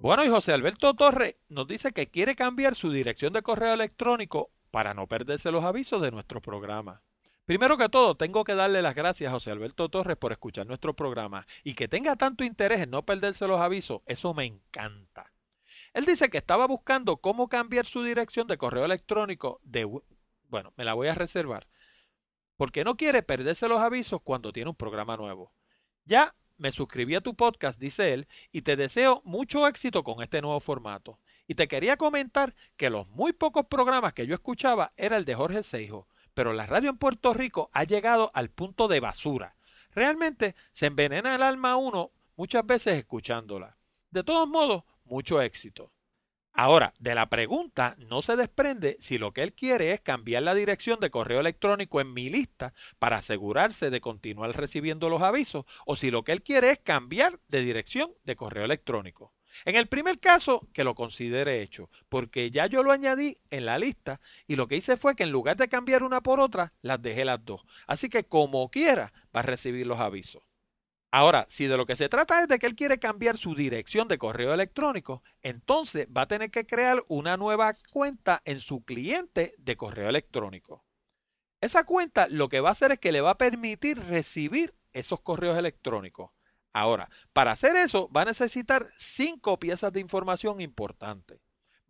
[0.00, 4.50] Bueno, y José Alberto Torre nos dice que quiere cambiar su dirección de correo electrónico
[4.70, 7.02] para no perderse los avisos de nuestro programa.
[7.50, 10.94] Primero que todo, tengo que darle las gracias a José Alberto Torres por escuchar nuestro
[10.94, 15.32] programa y que tenga tanto interés en no perderse los avisos, eso me encanta.
[15.92, 19.84] Él dice que estaba buscando cómo cambiar su dirección de correo electrónico de...
[20.48, 21.66] Bueno, me la voy a reservar.
[22.56, 25.52] Porque no quiere perderse los avisos cuando tiene un programa nuevo.
[26.04, 30.40] Ya me suscribí a tu podcast, dice él, y te deseo mucho éxito con este
[30.40, 31.18] nuevo formato.
[31.48, 35.34] Y te quería comentar que los muy pocos programas que yo escuchaba era el de
[35.34, 39.56] Jorge Seijo, pero la radio en Puerto Rico ha llegado al punto de basura.
[39.92, 43.76] Realmente se envenena el alma a uno muchas veces escuchándola.
[44.10, 45.92] De todos modos, mucho éxito.
[46.52, 50.54] Ahora, de la pregunta no se desprende si lo que él quiere es cambiar la
[50.54, 55.96] dirección de correo electrónico en mi lista para asegurarse de continuar recibiendo los avisos o
[55.96, 59.32] si lo que él quiere es cambiar de dirección de correo electrónico.
[59.64, 63.78] En el primer caso, que lo considere hecho, porque ya yo lo añadí en la
[63.78, 67.00] lista y lo que hice fue que en lugar de cambiar una por otra, las
[67.02, 67.64] dejé las dos.
[67.86, 70.42] Así que como quiera, va a recibir los avisos.
[71.12, 74.06] Ahora, si de lo que se trata es de que él quiere cambiar su dirección
[74.06, 79.54] de correo electrónico, entonces va a tener que crear una nueva cuenta en su cliente
[79.58, 80.84] de correo electrónico.
[81.60, 85.20] Esa cuenta lo que va a hacer es que le va a permitir recibir esos
[85.20, 86.30] correos electrónicos.
[86.72, 91.40] Ahora, para hacer eso va a necesitar cinco piezas de información importantes.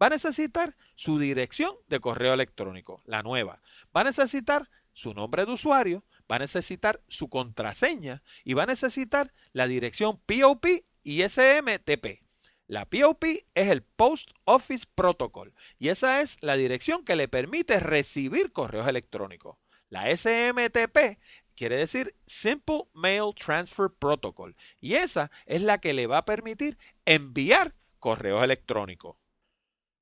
[0.03, 3.61] Va a necesitar su dirección de correo electrónico, la nueva.
[3.95, 8.67] Va a necesitar su nombre de usuario, va a necesitar su contraseña y va a
[8.67, 10.67] necesitar la dirección POP
[11.03, 12.23] y SMTP.
[12.67, 13.25] La POP
[13.55, 18.87] es el Post Office Protocol y esa es la dirección que le permite recibir correos
[18.87, 19.59] electrónicos.
[19.89, 21.19] La SMTP
[21.61, 26.79] quiere decir Simple Mail Transfer Protocol y esa es la que le va a permitir
[27.05, 29.19] enviar correos electrónicos.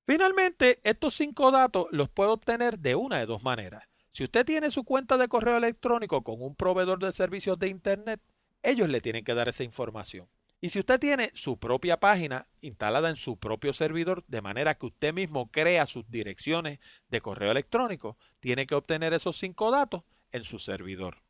[0.06, 3.82] Finalmente, estos cinco datos los puede obtener de una de dos maneras.
[4.12, 8.20] Si usted tiene su cuenta de correo electrónico con un proveedor de servicios de Internet,
[8.62, 10.28] ellos le tienen que dar esa información.
[10.60, 14.86] Y si usted tiene su propia página instalada en su propio servidor, de manera que
[14.86, 16.78] usted mismo crea sus direcciones
[17.08, 21.27] de correo electrónico, tiene que obtener esos cinco datos en su servidor.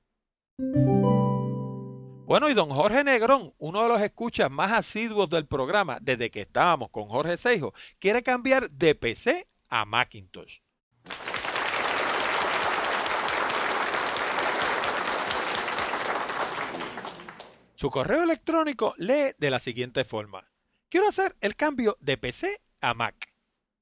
[2.29, 6.43] Bueno, y don Jorge Negrón, uno de los escuchas más asiduos del programa desde que
[6.43, 10.59] estábamos con Jorge Seijo, quiere cambiar de PC a Macintosh.
[17.77, 20.51] Su correo electrónico lee de la siguiente forma.
[20.91, 23.33] Quiero hacer el cambio de PC a Mac.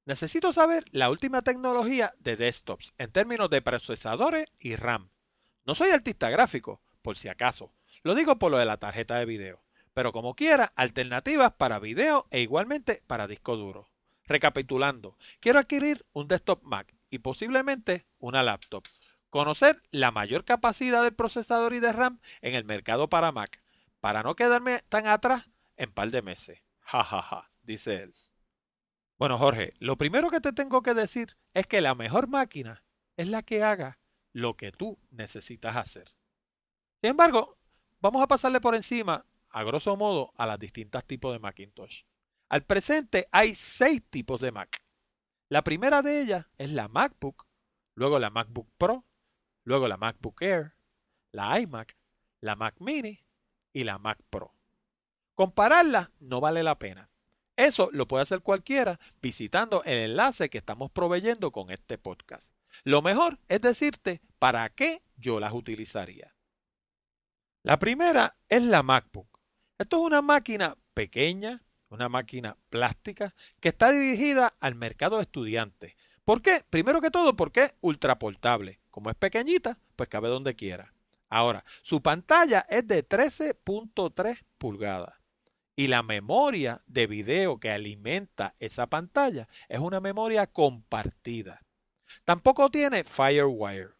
[0.05, 5.11] Necesito saber la última tecnología de desktops en términos de procesadores y RAM.
[5.67, 7.73] No soy artista gráfico, por si acaso.
[8.05, 9.64] Lo digo por lo de la tarjeta de video.
[9.95, 13.91] Pero como quiera, alternativas para video e igualmente para disco duro.
[14.27, 18.85] Recapitulando, quiero adquirir un desktop Mac y posiblemente una laptop.
[19.29, 23.61] Conocer la mayor capacidad del procesador y de RAM en el mercado para Mac
[24.01, 26.62] para no quedarme tan atrás en par de meses.
[26.81, 28.14] Ja, ja, ja, dice él.
[29.19, 32.85] Bueno, Jorge, lo primero que te tengo que decir es que la mejor máquina
[33.17, 33.99] es la que haga
[34.37, 36.12] lo que tú necesitas hacer.
[37.01, 37.57] Sin embargo,
[38.01, 42.03] vamos a pasarle por encima, a grosso modo, a las distintas tipos de Macintosh.
[42.51, 44.84] Al presente hay seis tipos de Mac.
[45.49, 47.47] La primera de ellas es la MacBook,
[47.95, 49.07] luego la MacBook Pro,
[49.64, 50.74] luego la MacBook Air,
[51.32, 51.97] la iMac,
[52.43, 53.24] la Mac Mini
[53.72, 54.53] y la Mac Pro.
[55.34, 57.09] Compararlas no vale la pena.
[57.57, 62.53] Eso lo puede hacer cualquiera visitando el enlace que estamos proveyendo con este podcast.
[62.84, 66.34] Lo mejor es decirte para qué yo las utilizaría.
[67.62, 69.41] La primera es la MacBook.
[69.78, 75.95] Esto es una máquina pequeña, una máquina plástica que está dirigida al mercado de estudiantes.
[76.24, 76.64] ¿Por qué?
[76.70, 78.80] Primero que todo porque es ultraportable.
[78.91, 80.95] Como es pequeñita, pues cabe donde quiera.
[81.28, 85.14] Ahora, su pantalla es de 13.3 pulgadas
[85.76, 91.61] y la memoria de video que alimenta esa pantalla es una memoria compartida.
[92.24, 93.96] Tampoco tiene Firewire.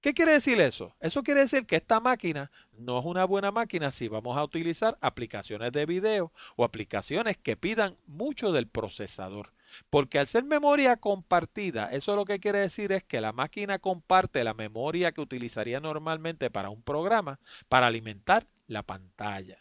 [0.00, 0.96] ¿Qué quiere decir eso?
[0.98, 4.96] Eso quiere decir que esta máquina no es una buena máquina si vamos a utilizar
[5.02, 9.52] aplicaciones de video o aplicaciones que pidan mucho del procesador.
[9.90, 14.42] Porque al ser memoria compartida, eso lo que quiere decir es que la máquina comparte
[14.42, 17.38] la memoria que utilizaría normalmente para un programa
[17.68, 19.58] para alimentar la pantalla.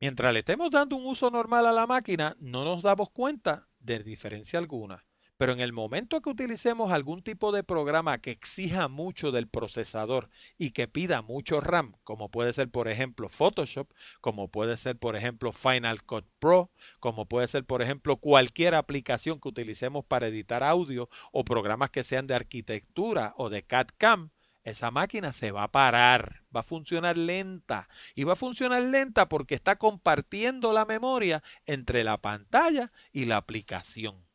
[0.00, 4.00] Mientras le estemos dando un uso normal a la máquina, no nos damos cuenta de
[4.00, 5.05] diferencia alguna.
[5.36, 10.30] Pero en el momento que utilicemos algún tipo de programa que exija mucho del procesador
[10.56, 13.90] y que pida mucho RAM, como puede ser por ejemplo Photoshop,
[14.22, 16.70] como puede ser por ejemplo Final Cut Pro,
[17.00, 22.02] como puede ser por ejemplo cualquier aplicación que utilicemos para editar audio o programas que
[22.02, 24.30] sean de arquitectura o de CAD-CAM,
[24.66, 27.88] esa máquina se va a parar, va a funcionar lenta.
[28.16, 33.36] Y va a funcionar lenta porque está compartiendo la memoria entre la pantalla y la
[33.36, 34.25] aplicación.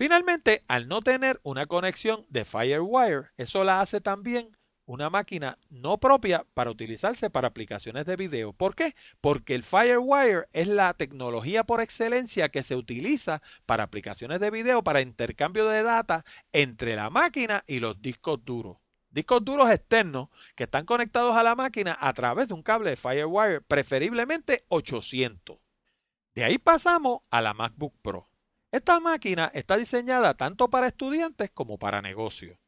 [0.00, 6.00] Finalmente, al no tener una conexión de FireWire, eso la hace también una máquina no
[6.00, 8.54] propia para utilizarse para aplicaciones de video.
[8.54, 8.94] ¿Por qué?
[9.20, 14.82] Porque el FireWire es la tecnología por excelencia que se utiliza para aplicaciones de video,
[14.82, 18.78] para intercambio de data entre la máquina y los discos duros.
[19.10, 22.96] discos duros externos que están conectados a la máquina a través de un cable de
[22.96, 25.58] Firewire, preferiblemente 800.
[26.34, 28.29] De ahí pasamos a la MacBook Pro.
[28.72, 32.58] Esta máquina está diseñada tanto para estudiantes como para negocios.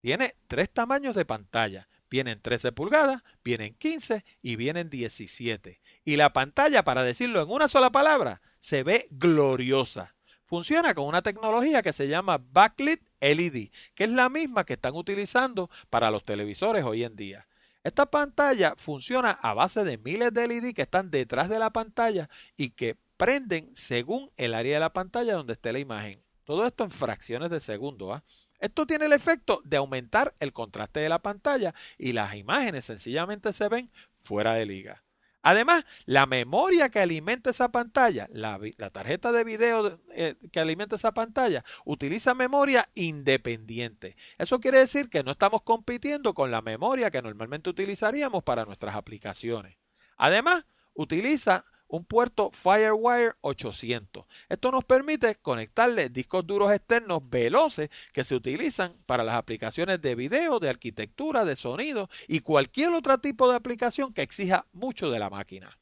[0.00, 1.88] Tiene tres tamaños de pantalla.
[2.08, 5.80] Vienen 13 pulgadas, vienen 15 y vienen 17.
[6.04, 10.14] Y la pantalla, para decirlo en una sola palabra, se ve gloriosa.
[10.44, 14.94] Funciona con una tecnología que se llama Backlit LED, que es la misma que están
[14.94, 17.48] utilizando para los televisores hoy en día.
[17.82, 22.30] Esta pantalla funciona a base de miles de LED que están detrás de la pantalla
[22.56, 26.22] y que prenden según el área de la pantalla donde esté la imagen.
[26.44, 28.12] Todo esto en fracciones de segundo.
[28.12, 28.24] ¿ah?
[28.60, 33.52] Esto tiene el efecto de aumentar el contraste de la pantalla y las imágenes sencillamente
[33.52, 33.90] se ven
[34.22, 35.02] fuera de liga.
[35.42, 38.58] Además, la memoria que alimenta esa pantalla, la,
[38.90, 44.16] tarjeta de video eh, que alimenta esa pantalla, utiliza memoria independiente.
[44.38, 48.96] Eso quiere decir que no estamos compitiendo con la memoria que normalmente utilizaríamos para nuestras
[48.96, 49.76] aplicaciones.
[50.16, 50.64] Además,
[50.94, 54.24] utiliza un puerto Firewire 800.
[54.48, 60.14] Esto nos permite conectarle discos duros externos veloces que se utilizan para las aplicaciones de
[60.14, 65.18] video, de arquitectura, de sonido y cualquier otro tipo de aplicación que exija mucho de
[65.18, 65.78] la máquina.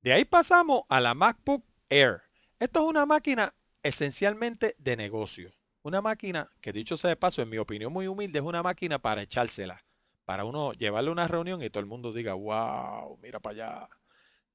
[0.00, 2.22] De ahí pasamos a la MacBook Air.
[2.58, 5.52] Esto es una máquina esencialmente de negocio.
[5.82, 9.00] Una máquina que dicho sea de paso, en mi opinión muy humilde, es una máquina
[9.00, 9.84] para echársela.
[10.24, 13.88] Para uno llevarle una reunión y todo el mundo diga, wow, mira para allá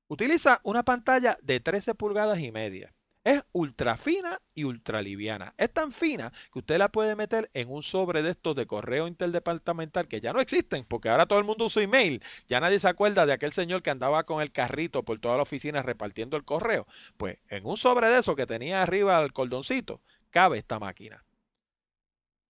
[0.10, 2.94] Utiliza una pantalla de 13 pulgadas y media.
[3.26, 5.54] Es ultra fina y ultra liviana.
[5.58, 9.06] Es tan fina que usted la puede meter en un sobre de estos de correo
[9.06, 12.24] interdepartamental que ya no existen porque ahora todo el mundo usa email.
[12.48, 15.44] Ya nadie se acuerda de aquel señor que andaba con el carrito por toda la
[15.44, 16.88] oficina repartiendo el correo.
[17.18, 20.00] Pues en un sobre de eso que tenía arriba el cordoncito
[20.30, 21.26] cabe esta máquina.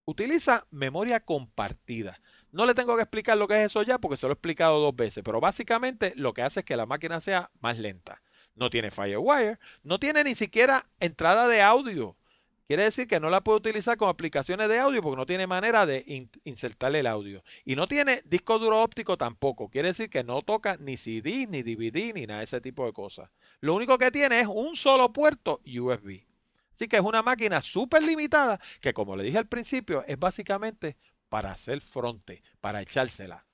[0.04, 2.20] Utiliza memoria compartida.
[2.50, 4.80] No le tengo que explicar lo que es eso ya porque se lo he explicado
[4.80, 8.22] dos veces, pero básicamente lo que hace es que la máquina sea más lenta.
[8.54, 12.16] No tiene Firewire, no tiene ni siquiera entrada de audio.
[12.68, 15.86] Quiere decir que no la puede utilizar con aplicaciones de audio porque no tiene manera
[15.86, 17.42] de insertarle el audio.
[17.64, 19.70] Y no tiene disco duro óptico tampoco.
[19.70, 22.92] Quiere decir que no toca ni CD, ni DVD, ni nada de ese tipo de
[22.92, 23.30] cosas.
[23.60, 26.26] Lo único que tiene es un solo puerto USB.
[26.74, 30.98] Así que es una máquina súper limitada que, como le dije al principio, es básicamente
[31.28, 33.46] para hacer fronte, para echársela.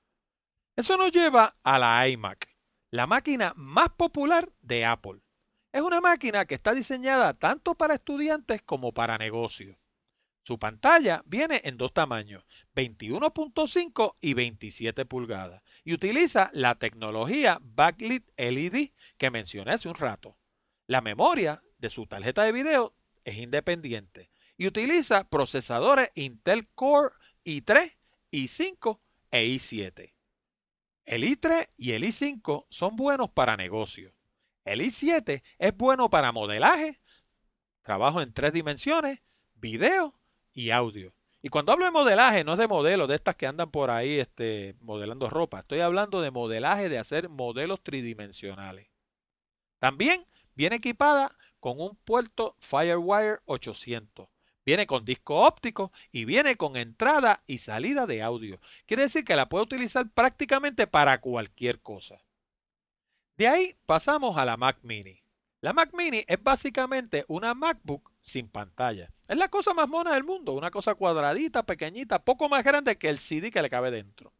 [0.76, 2.48] Eso nos lleva a la iMac,
[2.90, 5.20] la máquina más popular de Apple.
[5.72, 9.76] Es una máquina que está diseñada tanto para estudiantes como para negocios.
[10.42, 12.44] Su pantalla viene en dos tamaños,
[12.76, 20.36] 21.5 y 27 pulgadas, y utiliza la tecnología Backlit LED que mencioné hace un rato.
[20.86, 22.94] La memoria de su tarjeta de video
[23.24, 27.14] es independiente y utiliza procesadores Intel Core
[27.44, 27.96] i3,
[28.32, 30.14] i5 e i7.
[31.04, 34.14] El i3 y el i5 son buenos para negocios.
[34.64, 37.00] El i7 es bueno para modelaje,
[37.82, 39.20] trabajo en tres dimensiones,
[39.54, 40.18] video
[40.52, 41.14] y audio.
[41.42, 44.18] Y cuando hablo de modelaje, no es de modelos de estas que andan por ahí
[44.18, 45.60] este, modelando ropa.
[45.60, 48.88] Estoy hablando de modelaje de hacer modelos tridimensionales.
[49.78, 54.33] También viene equipada con un puerto Firewire 800
[54.64, 58.60] Viene con disco óptico y viene con entrada y salida de audio.
[58.86, 62.22] Quiere decir que la puede utilizar prácticamente para cualquier cosa.
[63.36, 65.20] De ahí pasamos a la Mac Mini.
[65.60, 69.10] La Mac Mini es básicamente una MacBook sin pantalla.
[69.28, 73.08] Es la cosa más mona del mundo, una cosa cuadradita, pequeñita, poco más grande que
[73.08, 74.34] el CD que le cabe dentro.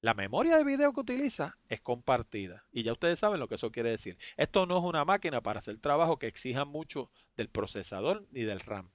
[0.00, 3.72] La memoria de video que utiliza es compartida y ya ustedes saben lo que eso
[3.72, 4.18] quiere decir.
[4.36, 8.60] Esto no es una máquina para hacer trabajo que exija mucho del procesador ni del
[8.60, 8.93] RAM.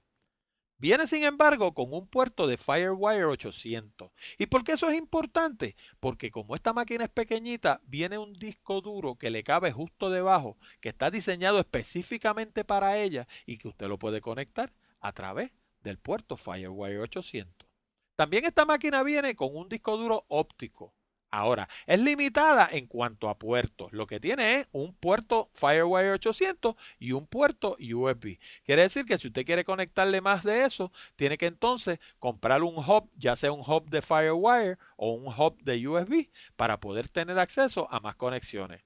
[0.80, 4.10] Viene sin embargo con un puerto de Firewire 800.
[4.38, 5.76] ¿Y por qué eso es importante?
[6.00, 10.56] Porque como esta máquina es pequeñita, viene un disco duro que le cabe justo debajo,
[10.80, 15.50] que está diseñado específicamente para ella y que usted lo puede conectar a través
[15.82, 17.68] del puerto Firewire 800.
[18.16, 20.94] También esta máquina viene con un disco duro óptico
[21.32, 23.92] Ahora, es limitada en cuanto a puertos.
[23.92, 28.38] Lo que tiene es un puerto Firewire 800 y un puerto USB.
[28.64, 32.76] Quiere decir que si usted quiere conectarle más de eso, tiene que entonces comprar un
[32.78, 37.38] hub, ya sea un hub de Firewire o un hub de USB, para poder tener
[37.38, 38.82] acceso a más conexiones.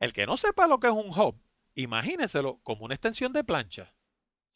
[0.00, 1.40] El que no sepa lo que es un hub,
[1.76, 3.94] imagíneselo como una extensión de plancha.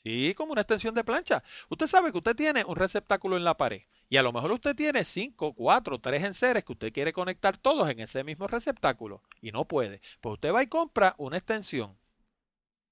[0.02, 1.44] Sí, como una extensión de plancha.
[1.68, 3.82] Usted sabe que usted tiene un receptáculo en la pared
[4.12, 7.88] y a lo mejor usted tiene 5, 4, 3 enseres que usted quiere conectar todos
[7.88, 10.02] en ese mismo receptáculo y no puede.
[10.20, 11.96] Pues usted va y compra una extensión.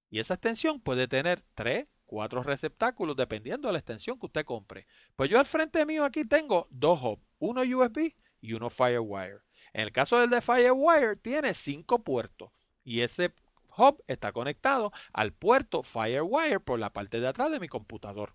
[0.08, 4.86] Y esa extensión puede tener 3, 4 receptáculos dependiendo de la extensión que usted compre.
[5.14, 7.22] Pues yo al frente mío aquí tengo dos hubs.
[7.38, 9.40] uno USB y uno Firewire.
[9.74, 12.50] En el caso del de Firewire tiene cinco puertos
[12.82, 13.34] y ese
[13.76, 18.34] hub está conectado al puerto Firewire por la parte de atrás de mi computador.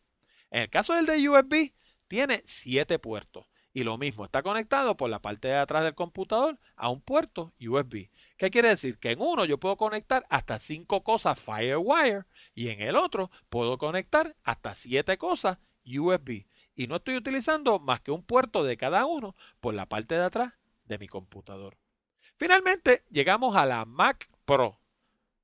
[0.52, 1.74] En el caso del de USB
[2.08, 3.46] tiene siete puertos
[3.76, 7.54] y lo mismo está conectado por la parte de atrás del computador a un puerto
[7.60, 8.10] USB.
[8.38, 8.98] ¿Qué quiere decir?
[8.98, 13.78] Que en uno yo puedo conectar hasta cinco cosas Firewire y en el otro puedo
[13.78, 16.46] conectar hasta siete cosas USB.
[16.74, 20.24] Y no estoy utilizando más que un puerto de cada uno por la parte de
[20.24, 20.54] atrás
[20.86, 21.78] de mi computador.
[22.38, 24.80] Finalmente llegamos a la Mac Pro.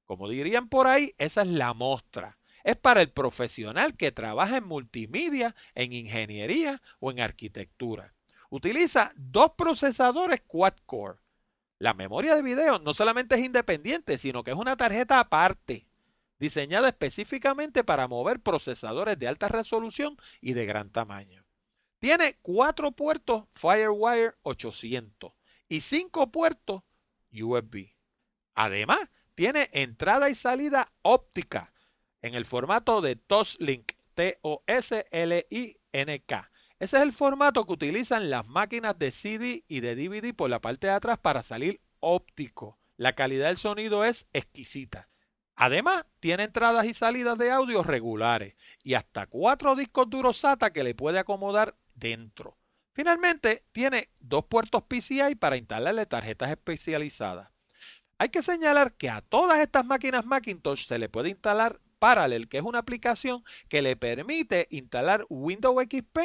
[0.05, 2.37] Como dirían por ahí, esa es la muestra.
[2.63, 8.13] Es para el profesional que trabaja en multimedia, en ingeniería o en arquitectura.
[8.49, 11.19] Utiliza dos procesadores quad-core.
[11.79, 15.87] La memoria de video no solamente es independiente, sino que es una tarjeta aparte,
[16.37, 21.45] diseñada específicamente para mover procesadores de alta resolución y de gran tamaño.
[21.99, 25.33] Tiene cuatro puertos Firewire 800
[25.69, 26.83] y cinco puertos
[27.31, 27.93] USB.
[28.53, 28.99] Además,
[29.35, 31.70] tiene entrada y salida óptica
[32.21, 34.51] en el formato de Toslink, T-O-S-L-I-N-K.
[36.79, 40.59] Ese es el formato que utilizan las máquinas de CD y de DVD por la
[40.59, 42.79] parte de atrás para salir óptico.
[42.97, 45.09] La calidad del sonido es exquisita.
[45.55, 50.83] Además, tiene entradas y salidas de audio regulares y hasta cuatro discos duros SATA que
[50.83, 52.57] le puede acomodar dentro.
[52.93, 57.49] Finalmente, tiene dos puertos PCI para instalarle tarjetas especializadas.
[58.17, 62.57] Hay que señalar que a todas estas máquinas Macintosh se le puede instalar Parallel, que
[62.57, 66.17] es una aplicación que le permite instalar Windows XP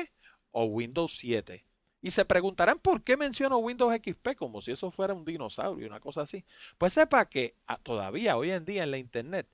[0.50, 1.66] o Windows 7.
[2.00, 6.00] Y se preguntarán por qué menciono Windows XP como si eso fuera un dinosaurio, una
[6.00, 6.46] cosa así.
[6.78, 9.48] Pues sepa que ah, todavía hoy en día en la Internet,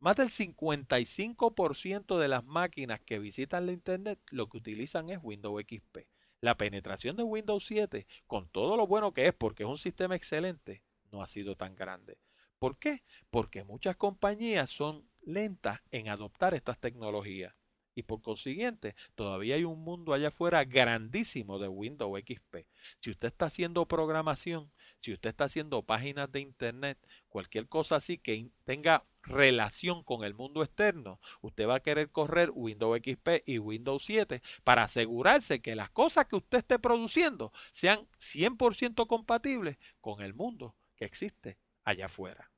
[0.00, 5.62] más del 55% de las máquinas que visitan la Internet lo que utilizan es Windows
[5.62, 6.06] XP.
[6.40, 10.16] La penetración de Windows 7, con todo lo bueno que es, porque es un sistema
[10.16, 12.16] excelente, no ha sido tan grande.
[12.58, 13.02] ¿Por qué?
[13.28, 17.54] Porque muchas compañías son lentas en adoptar estas tecnologías
[17.96, 22.66] y por consiguiente todavía hay un mundo allá afuera grandísimo de Windows XP.
[23.00, 24.70] Si usted está haciendo programación,
[25.00, 26.98] si usted está haciendo páginas de internet,
[27.28, 32.50] cualquier cosa así que tenga relación con el mundo externo, usted va a querer correr
[32.54, 38.06] Windows XP y Windows 7 para asegurarse que las cosas que usted esté produciendo sean
[38.20, 42.50] 100% compatibles con el mundo que existe allá afuera.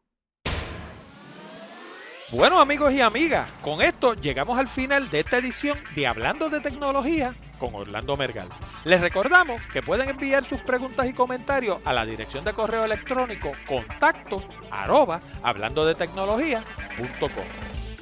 [2.31, 6.61] Bueno amigos y amigas, con esto llegamos al final de esta edición de Hablando de
[6.61, 8.51] Tecnología con Orlando Mergal.
[8.85, 13.53] Les recordamos que pueden enviar sus preguntas y comentarios a la dirección de correo electrónico
[13.67, 15.95] contacto arroba hablando de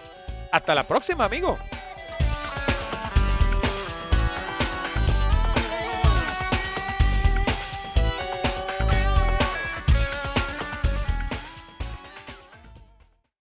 [0.50, 1.56] Hasta la próxima, amigo.